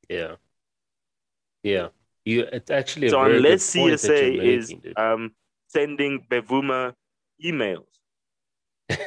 [0.08, 0.36] yeah.
[1.62, 1.88] Yeah.
[2.28, 5.32] You it's actually so unless CSA is um,
[5.68, 6.92] sending Bavuma
[7.42, 7.86] emails,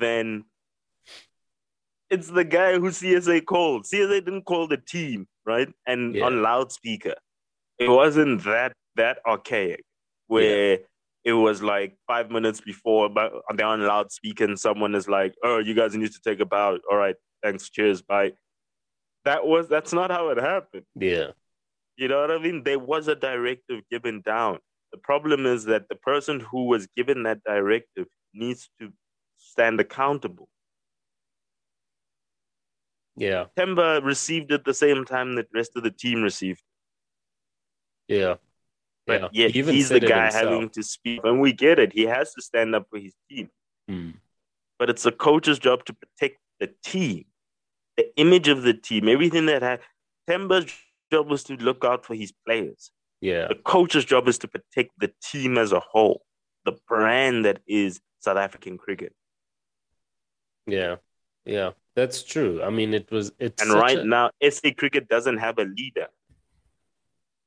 [0.00, 0.44] then
[2.10, 3.84] it's the guy who CSA called.
[3.84, 5.68] CSA didn't call the team, right?
[5.86, 6.24] And yeah.
[6.24, 7.14] on loudspeaker.
[7.78, 9.84] It wasn't that that archaic
[10.26, 10.78] where yeah.
[11.24, 15.58] it was like five minutes before, but they're on loudspeaker and someone is like, "Oh,
[15.58, 18.32] you guys need to take a bow." All right, thanks, cheers, bye
[19.24, 20.84] that was that's not how it happened.
[20.94, 21.28] Yeah.
[21.96, 22.62] You know what I mean?
[22.64, 24.58] There was a directive given down.
[24.92, 28.92] The problem is that the person who was given that directive needs to
[29.36, 30.48] stand accountable.
[33.16, 33.46] Yeah.
[33.58, 36.62] Temba received it the same time that the rest of the team received.
[38.08, 38.36] Yeah.
[39.06, 41.20] But yeah, he he's the guy having to speak.
[41.24, 41.92] And we get it.
[41.92, 43.50] He has to stand up for his team.
[43.90, 44.14] Mm.
[44.78, 47.24] But it's the coach's job to protect the team
[48.00, 49.80] the image of the team, everything that had.
[50.28, 50.72] Temba's
[51.10, 52.90] job was to look out for his players.
[53.20, 53.48] Yeah.
[53.48, 56.22] The coach's job is to protect the team as a whole,
[56.64, 59.14] the brand that is South African cricket.
[60.66, 60.96] Yeah.
[61.44, 61.70] Yeah.
[61.96, 62.62] That's true.
[62.62, 63.32] I mean, it was.
[63.38, 64.04] It's and right a...
[64.04, 66.06] now, SA cricket doesn't have a leader.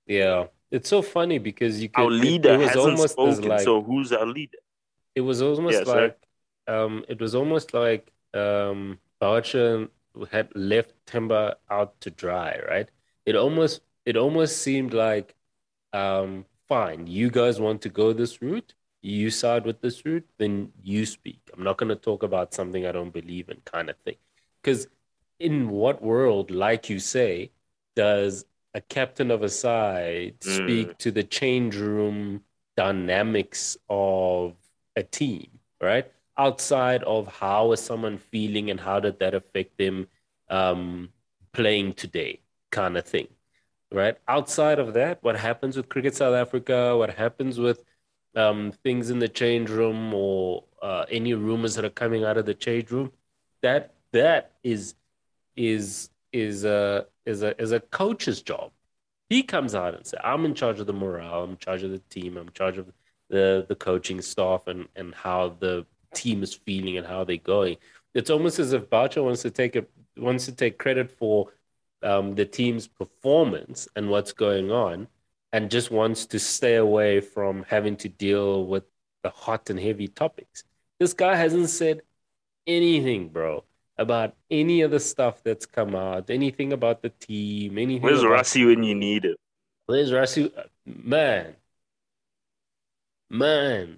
[0.06, 2.04] Yeah, it's so funny because you could.
[2.04, 3.47] Our leader it, it hasn't almost spoken.
[3.47, 4.58] Like, so who's our leader?
[5.15, 6.17] It was almost yeah, like,
[6.67, 9.88] um, it was almost like um, Boucher
[10.32, 12.89] had left Temba out to dry, right?
[13.26, 15.36] It almost it almost seemed like
[15.94, 20.72] um, fine, you guys want to go this route, you side with this route, then
[20.82, 21.40] you speak.
[21.54, 24.16] I'm not going to talk about something I don't believe in, kind of thing.
[24.62, 24.88] Because
[25.40, 27.52] in what world, like you say,
[27.96, 30.56] does a captain of a side mm.
[30.56, 32.42] speak to the change room
[32.76, 34.56] dynamics of
[34.96, 35.48] a team,
[35.80, 36.12] right?
[36.38, 40.08] outside of how is someone feeling and how did that affect them
[40.50, 41.10] um,
[41.52, 42.40] playing today
[42.80, 43.28] kind of thing
[43.94, 44.18] right?
[44.28, 47.84] Outside of that, what happens with Cricket South Africa, what happens with
[48.36, 52.46] um, things in the change room or uh, any rumors that are coming out of
[52.46, 53.12] the change room,
[53.62, 54.96] that that is
[55.56, 58.72] is is a is a is a coach's job.
[59.30, 61.44] He comes out and says, "I'm in charge of the morale.
[61.44, 62.38] I'm in charge of the team.
[62.38, 62.92] I'm in charge of
[63.30, 67.78] the the coaching staff and and how the team is feeling and how they're going."
[68.16, 71.50] It's almost as if Boucher wants to take it wants to take credit for
[72.04, 75.08] um, the team's performance and what's going on,
[75.52, 78.84] and just wants to stay away from having to deal with
[79.24, 80.63] the hot and heavy topics.
[81.00, 82.02] This guy hasn't said
[82.68, 83.63] anything, bro,
[83.98, 88.02] about any of the stuff that's come out, anything about the team, anything.
[88.02, 88.39] Where's about...
[88.39, 89.38] Rassie when you need it?
[89.86, 90.52] Where's Rassie?
[90.86, 91.56] Man,
[93.30, 93.98] man.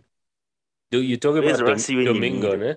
[0.92, 2.76] Do you talk about you Domingo, ne?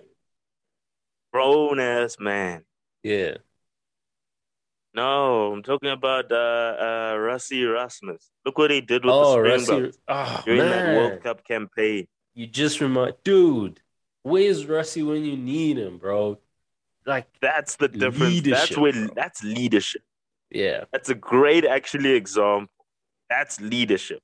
[1.33, 2.65] Grown ass man.
[3.03, 3.39] Yeah.
[4.95, 8.31] No, I'm talking about uh, uh, Rassie Erasmus.
[8.45, 9.65] Look what he did with Oh, the Rassie.
[9.65, 10.97] Springboks Oh, during that.
[10.97, 12.07] World Cup campaign.
[12.35, 13.81] You just remind, dude.
[14.23, 16.39] Where's Rassie when you need him, bro?
[17.07, 18.19] Like, That's the difference.
[18.43, 19.09] that's Leadership, where bro.
[19.15, 20.03] that's leadership.
[20.51, 22.69] yeah, That's a great actually example.
[23.31, 24.21] That's leadership.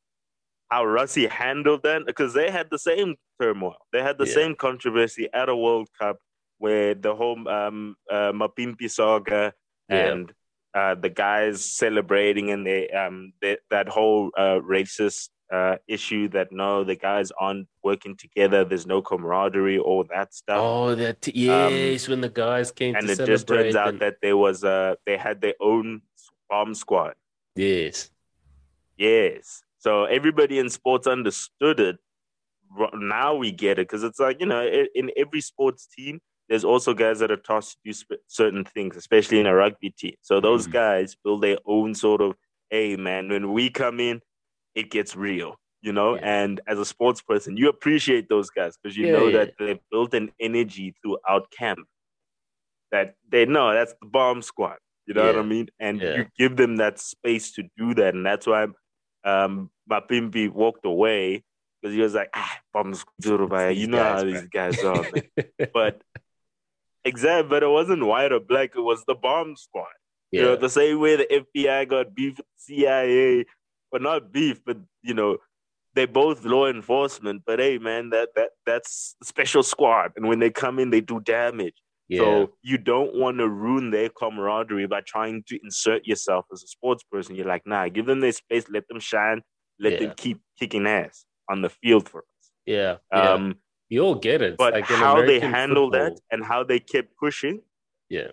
[0.71, 3.77] How Rassie handled that because they had the same turmoil.
[3.93, 4.35] They had the Yeah.
[4.35, 6.19] same controversy at a World Cup
[6.59, 9.53] where the whole um, uh, Mapimpi saga
[9.89, 9.97] Yeah.
[10.13, 10.33] and
[10.75, 16.49] uh, the guys celebrating and they um they, that whole uh, racist uh, issue that
[16.51, 18.65] no the guys aren't working together.
[18.65, 20.59] There's no camaraderie, all that stuff.
[20.61, 24.17] Oh, that yes, when the guys came Um, and it just turns out and- that
[24.21, 26.03] there was uh they had their own
[26.51, 27.15] bomb squad.
[27.55, 28.11] yes,
[28.97, 29.63] Yes.
[29.79, 31.97] So everybody in sports understood it.
[32.95, 36.95] Now we get it because it's like, you know, in every sports team, there's also
[36.95, 40.15] guys that are tasked to do sp- certain things, especially in a rugby team.
[40.23, 40.73] So those Mhm.
[40.73, 42.35] guys build their own sort of,
[42.71, 44.21] hey, man, when we come in,
[44.75, 46.17] it gets real, you know?
[46.17, 46.21] Yeah.
[46.45, 49.39] And as a sports person, you appreciate those guys because you Yeah, know yeah.
[49.39, 51.87] that they built an energy throughout camp
[52.93, 54.79] that they know that's the bomb squad.
[55.07, 55.69] You know what I mean?
[55.79, 56.17] And Yeah.
[56.17, 58.15] you give them that space to do that.
[58.15, 58.69] And that's why
[59.25, 61.43] um, Mapimpi walked away
[61.83, 65.05] because he was like, ah, bomb squad, you know how these guys are.
[65.75, 66.03] but
[67.05, 68.71] exactly, but it wasn't white or black.
[68.77, 69.87] It was the bomb squad.
[70.33, 73.45] You know, yeah, the same way the FBI got beef with CIA,
[73.93, 75.39] but not beef, but you know,
[75.95, 77.43] they're both law enforcement.
[77.47, 81.01] But hey, man, that that that's a special squad, and when they come in, they
[81.01, 81.75] do damage.
[82.09, 86.63] yeah, So you don't want to ruin their camaraderie by trying to insert yourself as
[86.65, 87.37] a sports person.
[87.37, 89.43] You're like, nah, give them their space, let them shine,
[89.79, 89.99] let Yeah.
[90.01, 92.51] them keep kicking ass on the field for us.
[92.67, 93.33] yeah, yeah.
[93.35, 93.55] Um, you
[93.99, 94.55] all get it.
[94.55, 97.63] It's but like how they handle that and how they kept pushing,
[98.09, 98.29] Yeah.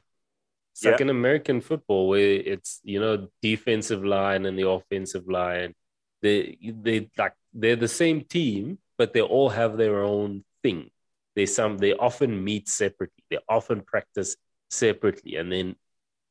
[0.74, 5.76] It's like in American football where it's you know defensive line and the offensive line.
[6.22, 10.90] They they like they're the same team, but they all have their own thing.
[11.36, 13.24] They some they often meet separately.
[13.30, 14.38] They often practice
[14.70, 15.76] separately, and then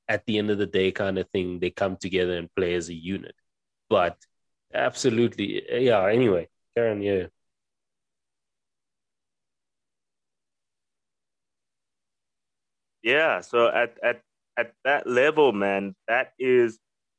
[0.08, 2.88] at the end of the day, kind of thing, they come together and play as
[2.88, 3.34] a unit.
[3.88, 4.16] But
[4.74, 6.06] absolutely, yeah.
[6.06, 7.26] Anyway, Karen, yeah,
[13.02, 14.20] Yeah, so at at
[14.58, 16.78] at that level, man, that is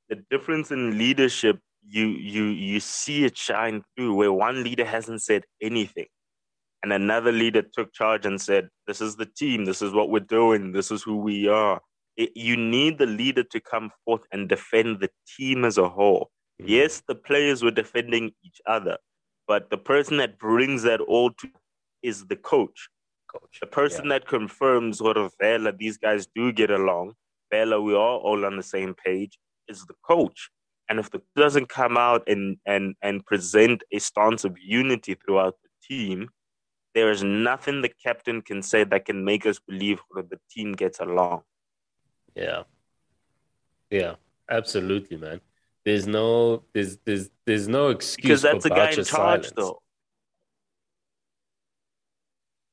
[0.10, 1.60] the difference in leadership.
[1.84, 6.06] You you you see it shine through where one leader hasn't said anything,
[6.84, 9.66] and another leader took charge and said, "This is the team.
[9.66, 10.72] This is what we're doing.
[10.72, 11.82] This is who we are."
[12.18, 16.30] It, you need the leader to come forth and defend the team as a whole.
[16.62, 16.72] Mm-hmm.
[16.72, 18.98] Yes, the players were defending each other,
[19.48, 21.50] but the person that brings that all to
[22.04, 22.90] is the coach
[23.34, 23.60] coach.
[23.62, 27.14] the person that confirms sort of Vela, these guys do get along.
[27.52, 30.50] Vela, we are all on the same page, is the coach.
[30.90, 35.56] And if the doesn't come out and and and present a stance of unity throughout
[35.64, 36.30] the team,
[36.96, 40.74] there is nothing the captain can say that can make us believe that the team
[40.74, 41.44] gets along.
[42.36, 42.64] Yeah.
[43.90, 44.16] Yeah,
[44.50, 45.40] absolutely, man.
[45.86, 49.52] There's no there's there's there's no excuse Because that's for the guy in charge, silence.
[49.56, 49.82] though.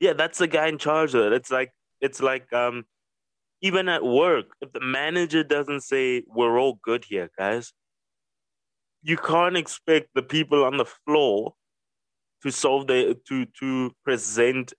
[0.00, 1.32] Yeah, that's the guy in charge of it.
[1.32, 2.84] It's like it's like um
[3.60, 7.72] even at work, if the manager doesn't say we're all good here, guys,
[9.02, 11.54] you can't expect the people on the floor
[12.42, 14.72] to solve the to to present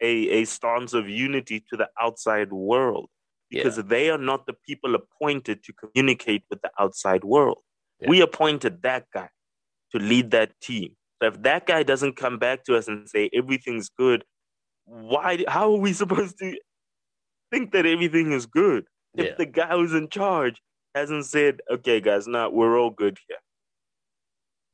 [0.00, 3.10] a a stance of unity to the outside world
[3.50, 7.58] because they are not the people appointed to communicate with the outside world.
[7.98, 8.08] Yeah.
[8.08, 9.28] We appointed that guy
[9.92, 10.96] to lead that team.
[11.20, 14.24] So if that guy doesn't come back to us and say everything's good,
[14.84, 15.44] why?
[15.48, 16.58] How are we supposed to
[17.50, 19.34] think that everything is good if Yeah.
[19.36, 20.60] the guy who's in charge
[20.94, 23.38] hasn't said, okay, guys, now we're all good here.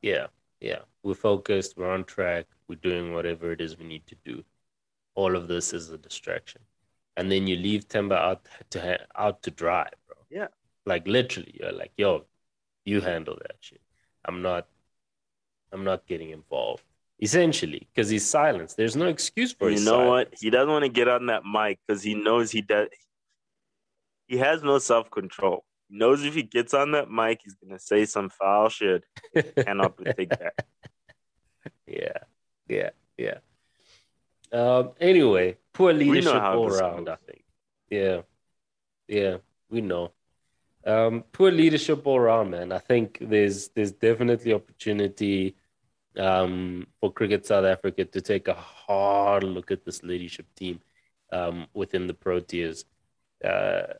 [0.03, 0.27] Yeah,
[0.61, 0.81] yeah.
[1.03, 4.45] We're focused, we're on track, we're doing whatever it is we need to do.
[5.15, 6.63] All of this is a distraction.
[7.17, 10.17] And then you leave Temba out to out to dry, bro.
[10.31, 10.49] Yeah.
[10.85, 12.27] Like literally, you're like, yo,
[12.85, 13.81] you handle that shit.
[14.25, 14.69] I'm not
[15.73, 16.85] I'm not getting involved.
[17.21, 18.77] Essentially, because he's silenced.
[18.77, 20.09] There's no excuse for you know silence.
[20.09, 20.35] what?
[20.39, 22.89] He doesn't want to get on that mic because he knows he does.
[24.27, 25.65] He has no self control.
[25.89, 29.05] He knows if he gets on that mic, he's gonna say some foul shit.
[29.57, 30.67] Cannot take that.
[31.87, 32.19] yeah,
[32.69, 33.39] yeah, yeah.
[34.53, 37.17] Um, anyway, poor leadership all around, goes.
[37.17, 37.45] I think.
[37.89, 38.21] Yeah,
[39.09, 39.37] yeah,
[39.71, 40.13] we know.
[40.85, 42.73] Um, poor leadership all around, man.
[42.73, 45.57] I think there's there's definitely opportunity
[46.19, 50.81] um, for Cricket South Africa to take a hard look at this leadership team
[51.33, 52.85] um, within the Proteas.
[53.45, 53.95] Uh,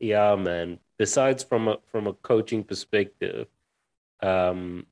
[0.00, 0.78] yeah, man.
[0.98, 3.46] Besides from a from a coaching perspective,
[4.22, 4.86] um,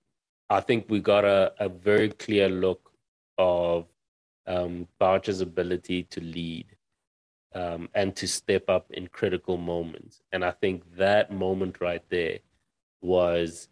[0.48, 2.92] I think we got a, a very clear look
[3.38, 3.86] of
[4.46, 6.66] um, Boucher's ability to lead
[7.54, 10.22] um, and to step up in critical moments.
[10.32, 12.38] And I think that moment right there
[13.00, 13.68] was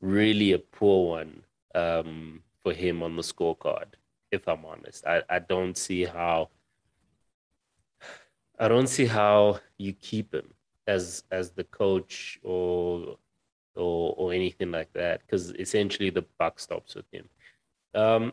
[0.00, 1.42] really a poor one
[1.74, 3.86] um, for him on the scorecard,
[4.30, 5.06] if I'm honest.
[5.06, 6.50] I, I don't see how
[8.58, 10.54] I don't see how you keep him
[10.86, 13.16] as as the coach or
[13.74, 17.28] or or anything like that because essentially the buck stops with him.
[17.94, 18.32] Um,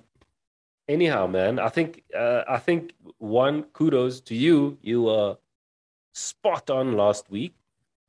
[0.88, 4.78] anyhow, man, I think uh, I think one kudos to you.
[4.82, 5.38] You were
[6.14, 7.54] spot on last week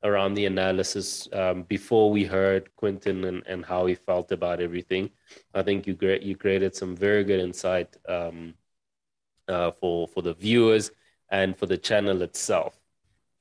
[0.03, 5.09] around the analysis um, before we heard Quinton and, and how he felt about everything.
[5.53, 8.55] I think you great you created some very good insight um,
[9.47, 10.91] uh, for for the viewers
[11.29, 12.79] and for the channel itself.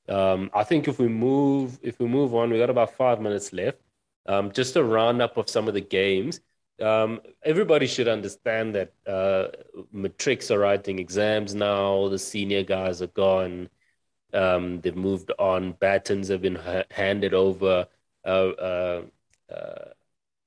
[0.09, 3.53] Um, I think if we move if we move on, we got about five minutes
[3.53, 3.79] left.
[4.27, 6.41] Um, just a roundup of some of the games.
[6.81, 9.49] Um, everybody should understand that uh,
[9.93, 12.09] matrics are writing exams now.
[12.09, 13.69] The senior guys are gone.
[14.35, 15.73] Um, they've moved on.
[15.73, 17.87] Batons have been ha- handed over.
[18.25, 19.03] Uh, uh,
[19.51, 19.85] uh,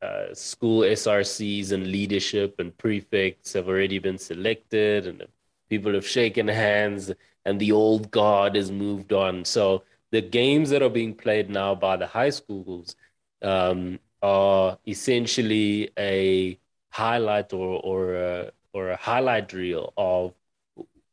[0.02, 5.26] uh, school SRCs and leadership and prefects have already been selected, and
[5.70, 7.12] people have shaken hands,
[7.46, 9.46] and the old guard has moved on.
[9.46, 12.96] So the games that are being played now by the high schools
[13.42, 16.60] um, are essentially a
[16.92, 20.34] highlight or or a, or a highlight reel of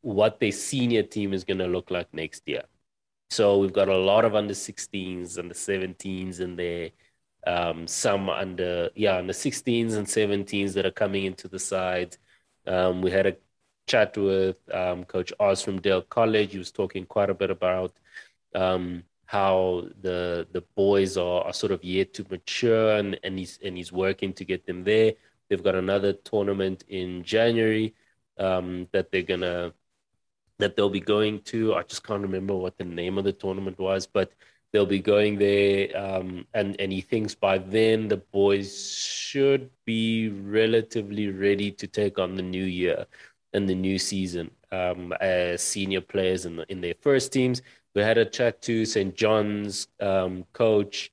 [0.03, 2.63] what their senior team is going to look like next year.
[3.31, 6.91] So we've got a lot of under 16s and the 17s in there.
[7.47, 12.17] Um, some under yeah under 16s and 17s that are coming into the side.
[12.67, 13.37] Um, we had a
[13.87, 16.53] chat with um, Coach Oz from Dale College.
[16.53, 17.93] He was talking quite a bit about
[18.55, 23.59] um, how the the boys are, are sort of yet to mature, and, and he's
[23.65, 25.15] and he's working to get them there.
[25.49, 27.95] They've got another tournament in January
[28.39, 29.73] um, that they're gonna
[30.61, 31.75] that they'll be going to.
[31.75, 34.33] I just can't remember what the name of the tournament was, but
[34.73, 35.97] they'll be going there.
[35.97, 42.19] Um, and and he thinks by then the boys should be relatively ready to take
[42.19, 43.07] on the new year
[43.53, 47.63] and the new season um, as senior players in in their first teams.
[47.95, 49.15] We had a chat to St.
[49.15, 51.13] John's um, coach.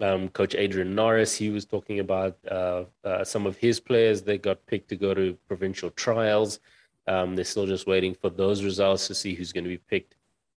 [0.00, 4.42] Um, coach Adrian Norris, he was talking about uh, uh, some of his players that
[4.42, 6.60] got picked to go to provincial trials.
[7.08, 10.14] Um, they're still just waiting for those results to see who's going to be picked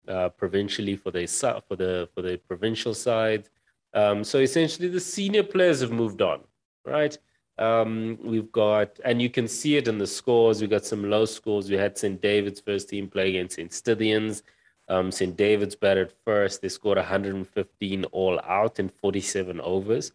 [0.09, 1.27] uh, provincially for the
[1.69, 3.49] for the for the provincial side.
[3.95, 6.41] Um, so essentially, the senior players have moved on,
[6.85, 7.17] right?
[7.59, 10.61] Um, we've got, and you can see it in the scores.
[10.61, 11.69] We got some low scores.
[11.69, 12.21] We had St.
[12.21, 13.71] David's first team play against St.
[13.71, 14.43] Stithians.
[14.89, 15.37] Um, St.
[15.37, 16.63] David's batted first.
[16.63, 20.13] They scored 115 all out in 47 overs.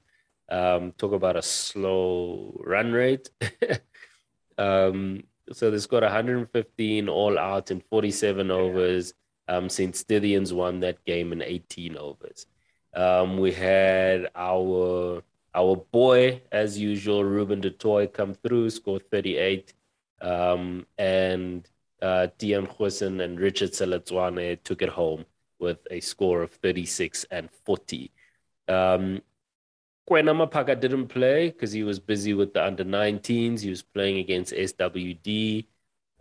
[0.50, 3.30] Um, talk about a slow run rate.
[4.58, 9.14] um, so they scored 115 all out in 47 overs.
[9.48, 9.94] Um, St.
[9.94, 12.48] Stithians won that game in 18 overs.
[12.96, 15.22] Um, we had our
[15.54, 19.74] our boy, as usual, Ruben du Toit come through, scored 38.
[20.22, 21.68] Um, and
[22.02, 25.26] uh, Tian Huisen and Richard Selatswane took it home
[25.60, 28.12] with a score of 36 and 40.
[28.68, 29.22] Um,
[30.10, 33.62] Kwena Maphaka didn't play because he was busy with the under 19s.
[33.62, 35.66] He was playing against SWD.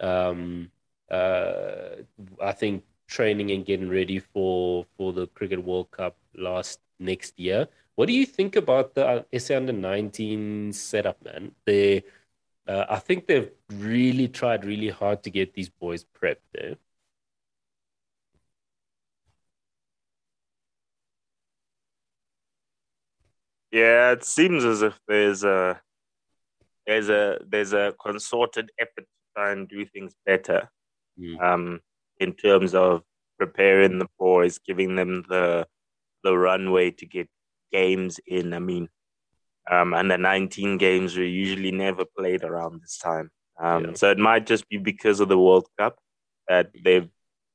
[0.01, 0.71] Um,
[1.11, 1.97] uh,
[2.43, 7.69] I think training and getting ready for for the Cricket World Cup last next year.
[7.97, 11.53] What do you think about the uh, SA under 19 setup, man?
[11.65, 12.05] They,
[12.67, 16.39] uh, I think they've really tried really hard to get these boys prepped.
[16.59, 16.75] Eh?
[23.75, 25.81] Yeah, it seems as if there's a
[26.87, 29.05] there's a there's a consorted effort to
[29.35, 30.71] try and do things better.
[31.19, 31.43] Mm.
[31.43, 31.81] Um,
[32.21, 33.03] in terms of
[33.37, 35.67] preparing the boys, giving them the
[36.23, 37.29] the runway to get
[37.73, 38.53] games in.
[38.53, 38.89] I mean,
[39.69, 43.33] um, and the 19 games were usually never played around this time.
[43.61, 43.93] Um, yeah.
[43.95, 45.99] So it might just be because of the World Cup
[46.47, 47.11] that they've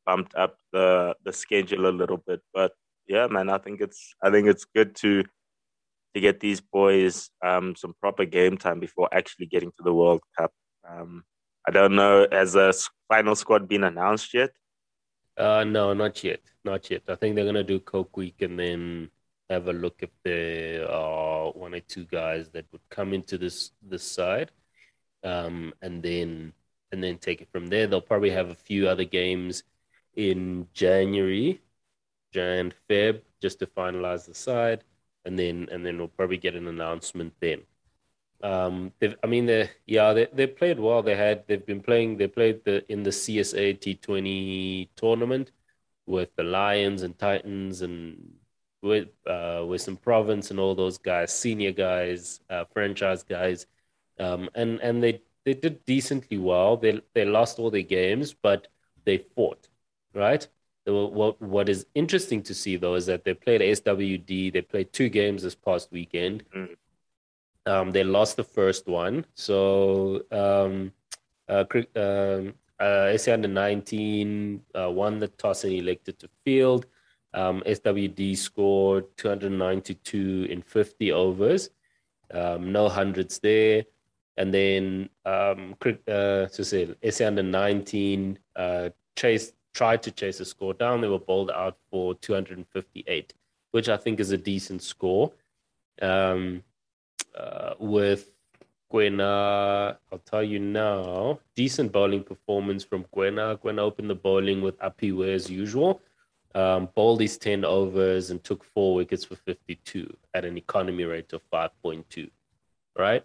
[0.06, 2.42] bumped up the the schedule a little bit.
[2.54, 2.74] But
[3.08, 5.24] yeah, man, I think it's I think it's good to
[6.14, 10.22] to get these boys um, some proper game time before actually getting to the World
[10.38, 10.52] Cup.
[10.90, 11.24] Um,
[11.68, 12.74] I don't know, has a
[13.08, 14.52] final squad been announced yet?
[15.38, 17.04] Uh, no, not yet, not yet.
[17.08, 19.10] I think they're gonna do Coke Week and then
[19.50, 23.72] have a look if there are one or two guys that would come into this
[23.82, 24.52] this side,
[25.24, 26.54] um, and then
[26.92, 27.88] and then take it from there.
[27.88, 29.64] They'll probably have a few other games
[30.16, 31.62] in January,
[32.34, 34.84] Jan Feb, just to finalize the side,
[35.30, 37.62] and then and then we'll probably get an announcement then.
[38.42, 41.04] Um, I mean, they yeah, they they played well.
[41.04, 42.18] They had they've been playing.
[42.18, 45.52] They played the in the CSA T20 tournament
[46.08, 48.34] with the Lions and Titans and
[48.82, 53.68] with uh, Western Province and all those guys, senior guys, uh, franchise guys,
[54.20, 56.76] um, and and they they did decently well.
[56.78, 58.68] They they lost all their games, but
[59.06, 59.68] they fought,
[60.16, 60.48] right?
[60.90, 64.54] What what is interesting to see though is that they played SWD.
[64.54, 66.44] They played two games this past weekend.
[66.56, 66.76] Mm.
[67.66, 70.92] Um, they lost the first one, so um,
[71.48, 71.66] uh,
[71.96, 76.86] um, uh, SA under 19 uh, won the toss and elected to field.
[77.34, 81.70] Um, SWD scored 292 in 50 overs,
[82.34, 83.84] um, no hundreds there.
[84.38, 85.76] And then um,
[86.08, 91.00] uh, so say SA under 19 uh, chased, tried to chase the score down.
[91.00, 93.34] They were bowled out for 258,
[93.72, 95.32] which I think is a decent score.
[96.02, 96.64] Um,
[97.34, 98.32] uh, with
[98.92, 103.58] Kwena, I'll tell you now, decent bowling performance from Kwena.
[103.58, 106.02] Kwena opened the bowling with Apiwe as usual
[106.56, 111.34] um, bowled his 10 overs and took four wickets for 52 at an economy rate
[111.34, 112.30] of 5.2.
[112.98, 113.24] Right?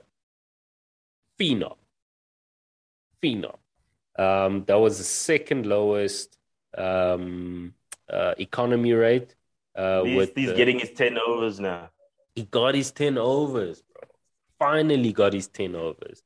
[1.41, 1.77] Phenom.
[3.23, 3.57] Phenom.
[4.17, 6.39] Um, that was the second lowest
[6.77, 7.75] um,
[8.09, 9.35] uh, economy rate.
[9.75, 11.91] Uh, he's, with he's the, getting his 10 overs now.
[12.35, 14.09] He got his 10 overs, bro.
[14.59, 16.23] Finally got his 10 overs.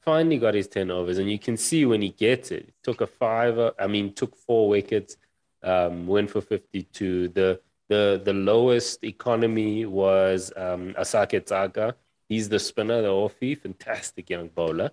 [0.00, 1.18] Finally got his 10 overs.
[1.18, 4.68] And you can see when he gets it, took a five, I mean, took four
[4.68, 5.16] wickets
[5.62, 7.28] um, went for 52.
[7.28, 11.96] The the the lowest economy was um, Asake Tsaka.
[12.28, 14.92] He's the spinner, the offie, fantastic young bowler.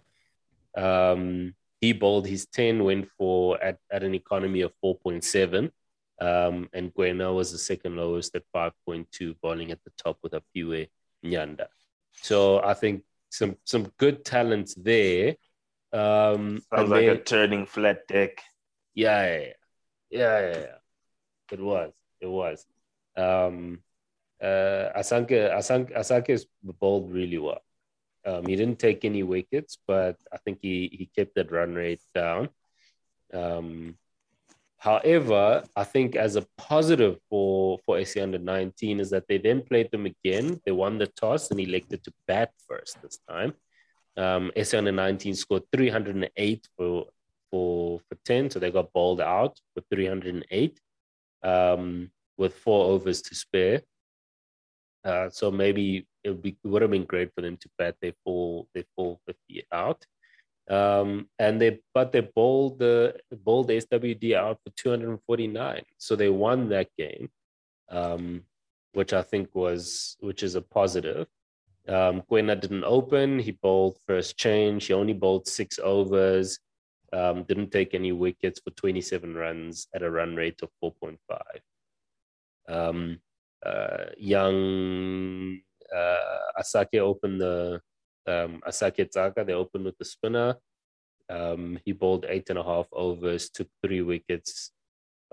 [0.76, 5.72] Um, he bowled his 10, went for at, at an economy of 4.7.
[6.20, 10.90] Um, and Kwena was the second lowest at 5.2, bowling at the top with Apiwe
[11.24, 11.68] Nyanda.
[12.22, 15.36] So I think some some good talents there.
[15.94, 18.42] Um, Sounds like then, a turning flat deck.
[18.96, 19.54] Yeah, yeah, yeah.
[20.10, 20.78] Yeah, yeah, yeah.
[21.52, 21.94] It was.
[22.20, 22.66] It was.
[23.16, 23.80] Um,
[24.42, 27.62] uh, Asanka, Asanka, Asanka bowled really well.
[28.28, 32.02] Um, he didn't take any wickets, but I think he, he kept that run rate
[32.14, 32.50] down.
[33.34, 33.98] Um,
[34.78, 39.62] however, I think as a positive for, for SA under 19 is that they then
[39.62, 40.60] played them again.
[40.66, 43.54] They won the toss and elected to bat first this time.
[44.18, 47.06] Um, SA under 19 scored 308 for
[47.50, 50.80] for for 10 so they got bowled out with 308
[51.44, 53.82] um, with four overs to spare
[55.06, 57.96] uh, so maybe it would, be, it would have been great for them to bat
[58.02, 60.06] their full their full 50 out
[60.70, 66.70] um, and they but they bowled the bowled SWD out for 249 so they won
[66.70, 67.30] that game
[67.90, 68.44] um,
[68.94, 71.28] which I think was which is a positive
[71.88, 73.40] um, Kwena didn't open.
[73.40, 74.88] He bowled first change.
[74.88, 76.60] He only bowled six overs.
[77.14, 81.18] Um, didn't take any wickets for 27 runs at a run rate of 4.5.
[82.68, 83.20] Um,
[83.66, 85.62] uh, young
[85.96, 87.82] uh, Asake opened the
[88.28, 90.56] um, Asake Tsaka, they opened with the spinner.
[91.30, 94.72] Um, he bowled eight and a half overs, took three wickets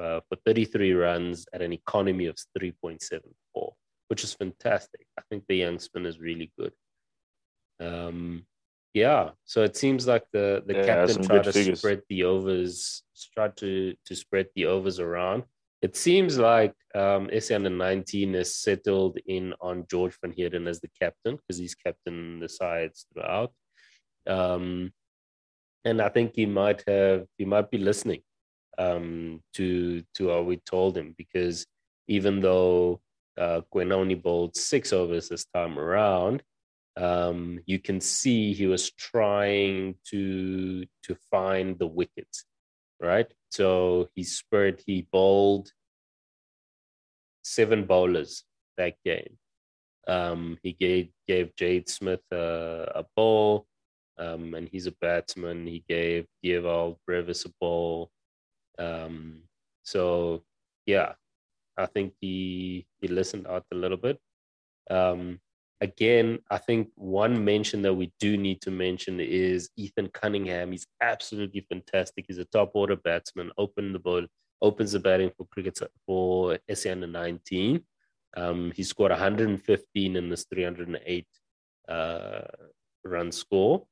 [0.01, 3.73] uh, for 33 runs at an economy of 3.74,
[4.09, 5.07] which is fantastic.
[5.19, 6.73] I think the young spinner is really good.
[7.81, 8.47] Um,
[8.93, 11.81] yeah, so it seems like the the yeah, captain tried to figures.
[11.81, 13.03] spread the overs,
[13.35, 15.43] tried to to spread the overs around.
[15.87, 20.81] It seems like um, SA under 19 is settled in on George van Heerden as
[20.81, 23.53] the captain because he's captain the sides throughout.
[24.37, 24.93] Um,
[25.85, 28.23] and I think he might have he might be listening
[28.79, 31.57] um, to to what we told him because
[32.17, 33.01] even though
[33.37, 36.43] Uh, Gwen only bowled six overs this time around.
[36.97, 42.45] Um, you can see he was trying to to find the wickets,
[43.05, 43.31] right?
[43.51, 45.71] So he spurred, he bowled
[47.43, 48.45] seven bowlers
[48.77, 49.39] that game.
[50.07, 53.67] Um, he gave gave Jade Smith a, a ball,
[54.19, 55.67] um, and he's a batsman.
[55.67, 58.11] He gave Dewald Brevis a ball.
[58.79, 59.43] Um,
[59.83, 60.43] so
[60.87, 61.13] yeah,
[61.77, 64.19] I think he he listened out a little bit.
[64.91, 65.41] Um,
[65.81, 70.73] again, I think one mention that we do need to mention is Ethan Cunningham.
[70.73, 72.25] He's absolutely fantastic.
[72.29, 73.51] He's a top order batsman.
[73.59, 74.27] Open the ball,
[74.63, 77.83] opens the batting for cricket for SA under 19.
[78.37, 81.27] Um, he scored 115 in this 308
[81.89, 82.41] uh,
[83.05, 83.87] run score.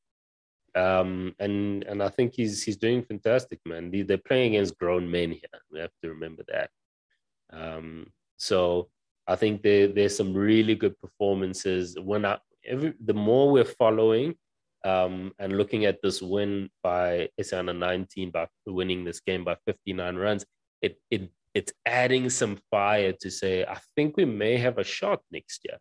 [0.75, 3.91] Um, and and I think he's he's doing fantastic, man.
[3.91, 5.61] They're playing against grown men here.
[5.71, 6.71] We have to remember that.
[7.53, 8.07] Um,
[8.39, 8.89] so
[9.27, 11.97] I think there, there's some really good performances.
[12.01, 14.35] When I, every, the more we're following
[14.85, 20.17] um, and looking at this win by Isana 19 by winning this game by 59
[20.17, 20.45] runs,
[20.81, 25.21] it it it's adding some fire to say I think we may have a shot
[25.31, 25.79] next year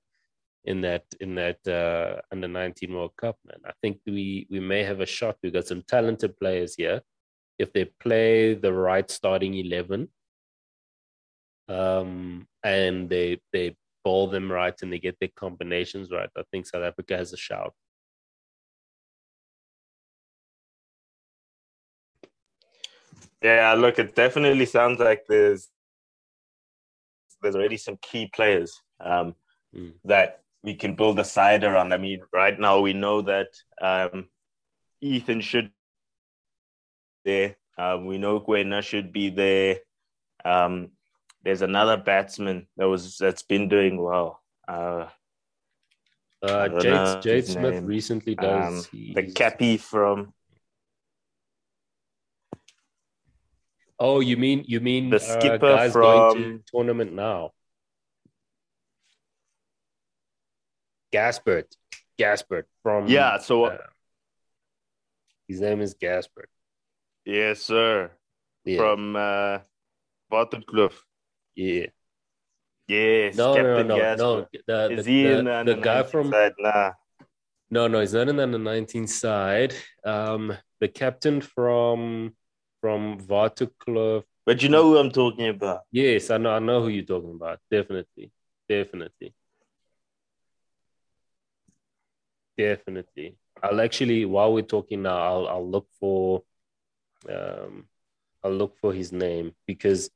[0.65, 3.37] in that in that uh, under 19 World Cup.
[3.45, 5.37] Man, I think we we may have a shot.
[5.41, 7.01] We've got some talented players here.
[7.57, 10.07] If they play the right starting 11,
[11.71, 16.65] um, and they they bowl them right and they get their combinations right, I think
[16.65, 17.73] South Africa has a shout.
[23.41, 25.69] Yeah, look, it definitely sounds like there's
[27.41, 29.35] there's already some key players um,
[29.75, 29.93] mm.
[30.05, 31.91] that we can build a side around.
[31.91, 33.47] I mean, right now we know that
[33.81, 34.27] um,
[35.01, 35.71] Ethan should
[37.25, 37.55] there.
[37.77, 39.77] Um, we know Kwena should be there.
[40.45, 40.89] Um,
[41.43, 44.41] there's another batsman that was that's been doing well.
[44.67, 45.07] Uh,
[46.41, 47.85] uh, Jade, Jade Smith name.
[47.85, 50.33] recently does um, the cappy from.
[53.99, 57.51] Oh, you mean you mean the uh, skipper uh, guys from going to tournament now?
[61.13, 61.65] Gaspert,
[62.17, 63.37] Gaspert from yeah.
[63.37, 63.77] So uh,
[65.47, 66.49] his name is Gaspert.
[67.25, 68.11] Yes, sir.
[68.65, 68.77] Yeah.
[68.77, 69.59] From uh,
[70.31, 70.93] Waterkloof.
[71.61, 71.85] Yeah.
[72.87, 73.37] Yes.
[73.37, 74.47] No, no, no, no, no.
[74.67, 76.53] The, Is the, he the, in the, the guy from side?
[76.57, 76.91] Nah.
[77.69, 79.75] No, no, he's not in the 19th side.
[80.03, 82.33] Um, the captain from
[82.81, 84.23] from Waterkloof.
[84.45, 85.81] But you know who I'm talking about.
[85.91, 86.51] Yes, I know.
[86.51, 87.59] I know who you're talking about.
[87.69, 88.31] Definitely,
[88.67, 89.35] definitely,
[92.57, 93.35] definitely.
[93.61, 96.41] I'll actually, while we're talking now, I'll I'll look for,
[97.29, 97.85] um,
[98.43, 100.09] I'll look for his name because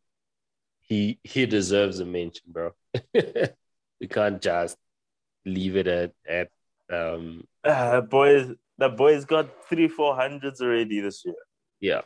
[0.86, 2.72] he he deserves a mention, bro.
[3.14, 4.78] we can't just
[5.46, 6.50] leave it at at
[6.92, 11.36] um uh, boys the boy's got three four hundreds already this year.
[11.80, 12.02] Yeah.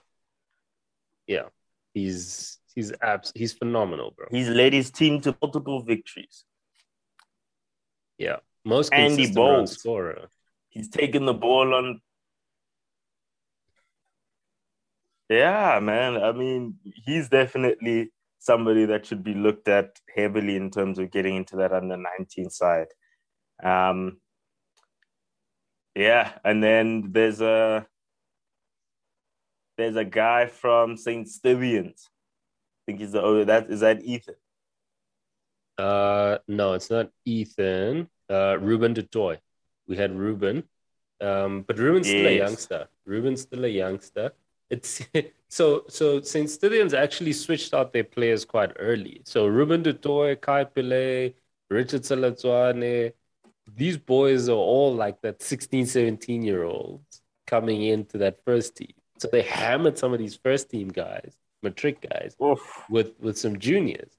[1.27, 1.49] Yeah.
[1.93, 4.27] He's he's abs he's phenomenal, bro.
[4.31, 6.45] He's led his team to multiple victories.
[8.17, 8.37] Yeah.
[8.65, 10.29] Most Andy Bolt scorer.
[10.69, 12.01] He's taken the ball on
[15.29, 16.17] Yeah, man.
[16.17, 16.75] I mean,
[17.05, 21.73] he's definitely somebody that should be looked at heavily in terms of getting into that
[21.73, 22.87] under 19 side.
[23.63, 24.17] Um,
[25.95, 27.85] yeah, and then there's a
[29.77, 31.27] there's a guy from St.
[31.27, 32.07] Stithians.
[32.07, 34.35] I think he's the oh that is that Ethan.
[35.77, 38.09] Uh no, it's not Ethan.
[38.29, 39.39] Uh Ruben du Toit.
[39.87, 40.63] We had Ruben.
[41.21, 42.15] Um, but Ruben's yes.
[42.15, 42.87] still a youngster.
[43.05, 44.31] Ruben's still a youngster
[44.69, 45.01] it's
[45.49, 46.47] so so St.
[46.47, 49.21] Stithians actually switched out their players quite early.
[49.25, 51.33] So Ruben du Toit, Kai Pillay,
[51.69, 53.13] Richard Saladzwane,
[53.75, 58.93] these boys are all like that 16, 17 year olds coming into that first team.
[59.17, 62.85] So they hammered some of these first team guys, matric guys, Oof.
[62.89, 64.11] with with some juniors.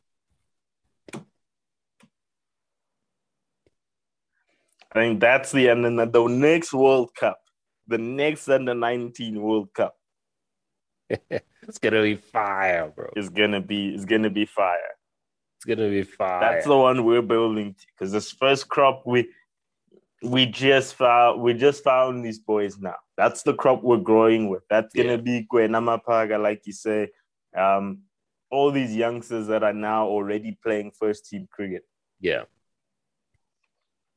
[4.92, 5.86] I think that's the end.
[5.86, 7.40] And the next World Cup,
[7.86, 9.96] the next under 19 World Cup,
[11.30, 13.10] it's gonna be fire, bro.
[13.16, 14.94] It's gonna be it's gonna be fire.
[15.56, 16.40] It's gonna be fire.
[16.40, 19.28] That's the one we're building because this first crop we
[20.22, 22.96] we just found we just found these boys now.
[23.16, 24.62] That's the crop we're growing with.
[24.70, 25.16] That's gonna yeah.
[25.16, 27.08] be Kwena Maphaka, like you say.
[27.56, 28.02] Um,
[28.50, 31.84] all these youngsters that are now already playing first team cricket.
[32.20, 32.42] Yeah.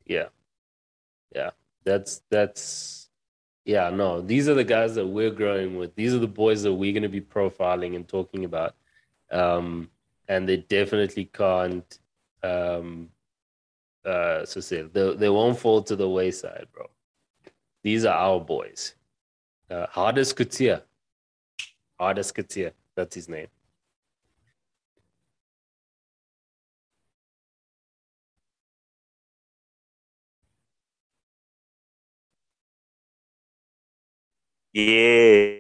[0.05, 0.27] Yeah.
[1.35, 1.51] Yeah.
[1.85, 3.02] That's that's
[3.65, 5.95] yeah, no, these are the guys that we're growing with.
[5.95, 8.75] These are the boys that we're going to be profiling and talking about.
[9.31, 9.89] Um,
[10.27, 11.99] and they definitely can't
[12.43, 13.09] Um,
[14.05, 16.89] uh, so say they, they won't fall to the wayside, bro.
[17.83, 18.95] These are our boys.
[19.69, 20.83] Uh, Hardus Kutia.
[21.99, 22.73] Hardus Kutia.
[22.95, 23.47] That's his name.
[34.73, 35.57] Yeah.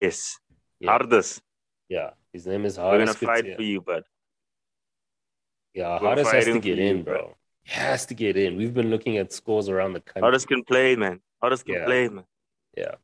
[0.00, 0.38] Yes.
[0.80, 0.90] Yeah.
[0.98, 1.40] Hardus.
[1.88, 2.90] Yeah, his name is Hardus.
[2.92, 3.56] We're gonna fight Kutia.
[3.56, 4.04] for you, bud.
[5.74, 7.14] Yeah, We're Hardus has to get in, you, bro.
[7.18, 7.36] bro.
[7.64, 8.56] He has to get in.
[8.56, 10.22] We've been looking at scores around the country.
[10.30, 11.20] Hardus can play, man.
[11.42, 11.84] Hardus can Yeah.
[11.86, 12.24] play, man.
[12.76, 12.94] Yeah.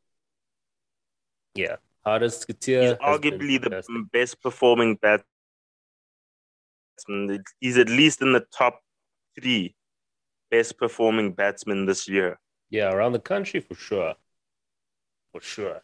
[1.55, 1.75] Yeah.
[2.05, 2.97] Hardus He's Kutia.
[2.99, 5.25] arguably the best performing batsman.
[7.59, 8.81] He's at least in the top
[9.39, 9.75] three
[10.49, 12.39] best performing batsmen this year.
[12.69, 14.15] Yeah, around the country for sure.
[15.31, 15.81] For sure.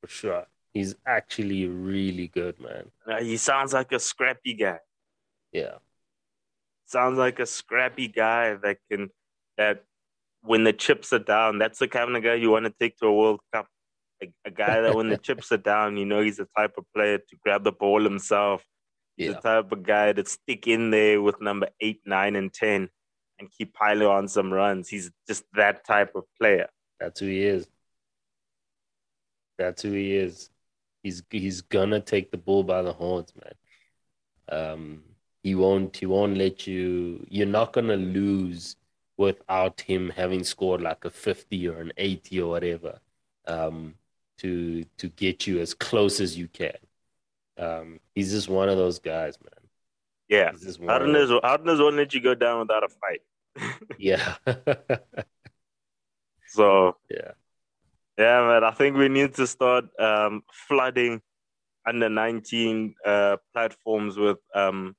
[0.00, 0.46] For sure.
[0.72, 2.90] He's actually really good, man.
[3.10, 4.78] Uh, he sounds like a scrappy guy.
[5.52, 5.76] Yeah.
[6.86, 9.10] Sounds like a scrappy guy that can
[9.56, 9.84] that
[10.42, 13.06] when the chips are down, that's the kind of guy you want to take to
[13.06, 13.66] a World Cup.
[14.22, 16.84] A, a guy that when the chips are down, you know he's the type of
[16.94, 18.62] player to grab the ball himself.
[19.16, 19.32] He's Yeah.
[19.34, 22.90] the type of guy that stick in there with number eight, nine, and ten
[23.38, 24.88] and keep piling on some runs.
[24.88, 26.68] He's just that type of player.
[27.00, 27.66] That's who he is.
[29.58, 30.50] That's who he is.
[31.02, 33.54] He's he's gonna take the bull by the horns, man.
[34.48, 35.02] Um,
[35.42, 37.24] he won't he won't let you.
[37.28, 38.76] You're not gonna lose
[39.16, 42.98] without him having scored like a fifty or an eighty or whatever.
[43.46, 43.94] Um,
[44.38, 46.76] to to get you as close as you can.
[47.58, 49.64] Um, he's just one of those guys, man.
[50.28, 50.50] Yeah.
[50.50, 53.22] He's just one of Hardness, those- Hardness won't let you go down without a fight.
[53.98, 54.34] Yeah,
[56.48, 57.32] So yeah,
[58.18, 61.20] yeah, man, I think we need to start um, flooding
[61.86, 64.94] under 19 uh, platforms with um,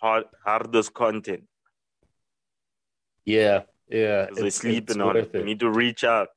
[0.00, 1.44] hard, hardest content.
[3.24, 4.26] yeah, yeah.
[4.32, 5.38] They're It's- sleeping it's on worth it.
[5.38, 6.28] We need to reach out.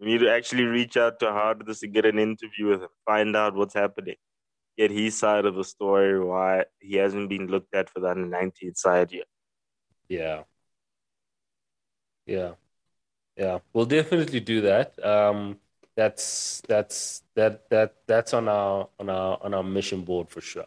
[0.00, 3.36] We need to actually reach out to Hardus to get an interview with him, find
[3.36, 4.16] out what's happening,
[4.76, 8.26] get his side of the story, why he hasn't been looked at for the under
[8.26, 9.26] 19 side yet.
[10.08, 10.42] Yeah.
[12.26, 12.52] Yeah.
[13.36, 13.58] Yeah.
[13.72, 15.02] We'll definitely do that.
[15.04, 15.58] Um
[15.96, 20.66] that's that's that that that's on our on our on our mission board for sure.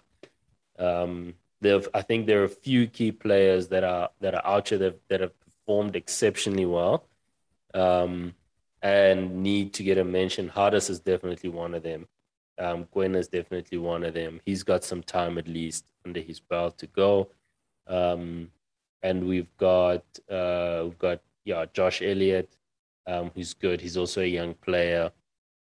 [0.80, 4.68] Um there I think there are a few key players that are that are out
[4.68, 7.08] there that, that have performed exceptionally well.
[7.74, 8.36] Um
[8.82, 10.50] and need to get a mention.
[10.50, 12.08] Hardus is definitely one of them.
[12.60, 14.42] Um, Gwen is definitely one of them.
[14.46, 17.32] He's got some time at least under his belt to go.
[17.88, 18.52] Um,
[19.04, 22.58] and we've got uh, we've got yeah Josh Elliott,
[23.08, 23.80] um, who's good.
[23.82, 25.12] He's also a young player,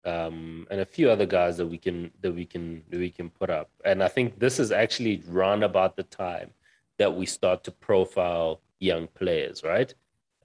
[0.06, 3.30] um, and a few other guys that we can that we can that we can
[3.30, 3.70] put up.
[3.86, 6.52] And I think this is actually round about the time
[7.00, 9.94] that we start to profile young players, right?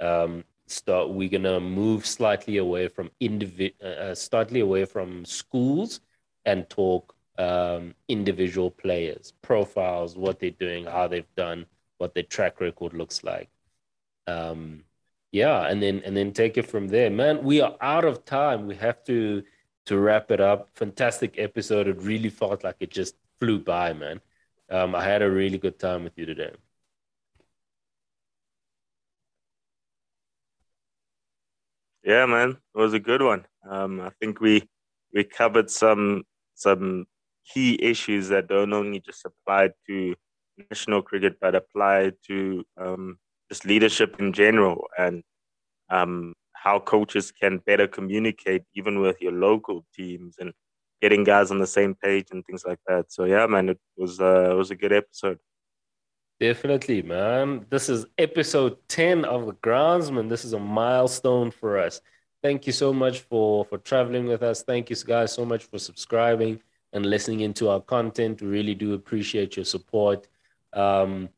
[0.00, 6.00] Um, start we're gonna move slightly away from individ uh, slightly away from schools
[6.46, 11.66] and talk um, individual players, profiles, what they're doing, how they've done
[11.98, 13.48] what their track record looks like.
[14.26, 14.84] Um,
[15.34, 17.10] yeah, and then and then take it from there.
[17.10, 18.66] Man, we are out of time.
[18.68, 19.42] We have to
[19.86, 20.70] to wrap it up.
[20.76, 21.88] Fantastic episode.
[21.88, 24.20] It really felt like it just flew by, man.
[24.70, 26.52] Um, I had a really good time with you today.
[32.04, 33.46] Yeah, man, it was a good one.
[33.68, 34.68] Um, I think we
[35.12, 36.24] we covered some
[36.54, 37.06] some
[37.52, 40.14] key issues that don't only just apply to
[40.70, 43.18] national cricket, but apply to um,
[43.54, 45.22] just leadership in general and
[45.88, 50.52] um, how coaches can better communicate even with your local teams and
[51.00, 53.12] getting guys on the same page and things like that.
[53.12, 55.38] So yeah, man, it was uh, it was a good episode.
[56.40, 57.66] Definitely, man.
[57.70, 60.28] This is episode 10 of the Groundsman.
[60.28, 62.00] This is a milestone for us.
[62.42, 64.64] Thank you so much for for traveling with us.
[64.64, 66.60] Thank you guys so much for subscribing
[66.92, 68.42] and listening into our content.
[68.42, 70.26] We really do appreciate your support.
[70.72, 71.28] Um,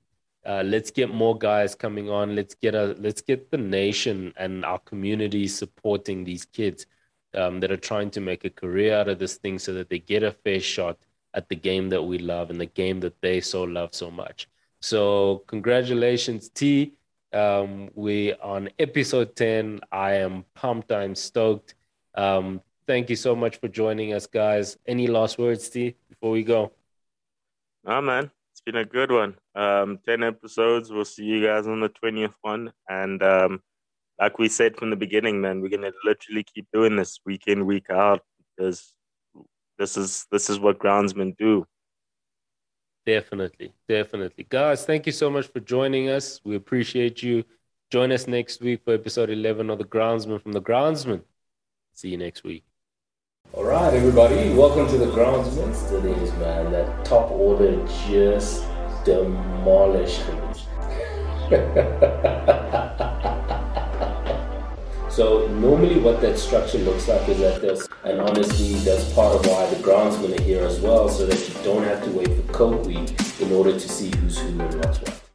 [0.47, 2.37] uh, let's get more guys coming on.
[2.37, 6.87] Let's get a let's get the nation and our community supporting these kids
[7.35, 9.99] um, that are trying to make a career out of this thing, so that they
[9.99, 10.99] get a fair shot
[11.35, 14.49] at the game that we love and the game that they so love so much.
[14.81, 16.95] So congratulations, T.
[17.33, 19.81] Um, we on episode 10.
[19.93, 20.93] I am pumped.
[20.93, 21.75] I'm stoked.
[22.15, 24.79] Um, thank you so much for joining us, guys.
[24.87, 26.73] Any last words, T, before we go?
[27.85, 28.31] Ah, man,
[28.67, 29.37] been a good one.
[29.55, 30.91] Um, 10 episodes.
[30.91, 32.73] We'll see you guys on the 20th one.
[32.89, 33.63] And um,
[34.21, 37.45] like we said from the beginning, man, we're going to literally keep doing this week
[37.47, 38.21] in, week out
[38.57, 38.93] because
[39.79, 41.67] this is this is what groundsmen do.
[43.05, 44.47] Definitely, definitely.
[44.49, 46.41] Guys, thank you so much for joining us.
[46.45, 47.45] We appreciate you.
[47.91, 51.23] Join us next week for episode 11 of The Groundsman from The Groundsman.
[51.93, 52.65] See you next week.
[53.53, 55.71] All right, everybody, welcome to The Groundsman.
[56.23, 56.73] Is, man.
[56.73, 57.77] That top order
[58.09, 58.65] just
[59.05, 60.21] demolished
[65.11, 69.47] So normally what that structure looks like is that there's, and honestly that's part of
[69.47, 72.53] why the groundsmen are here as well, so that you don't have to wait for
[72.53, 75.23] Coke Week in order to see who's who and what's what.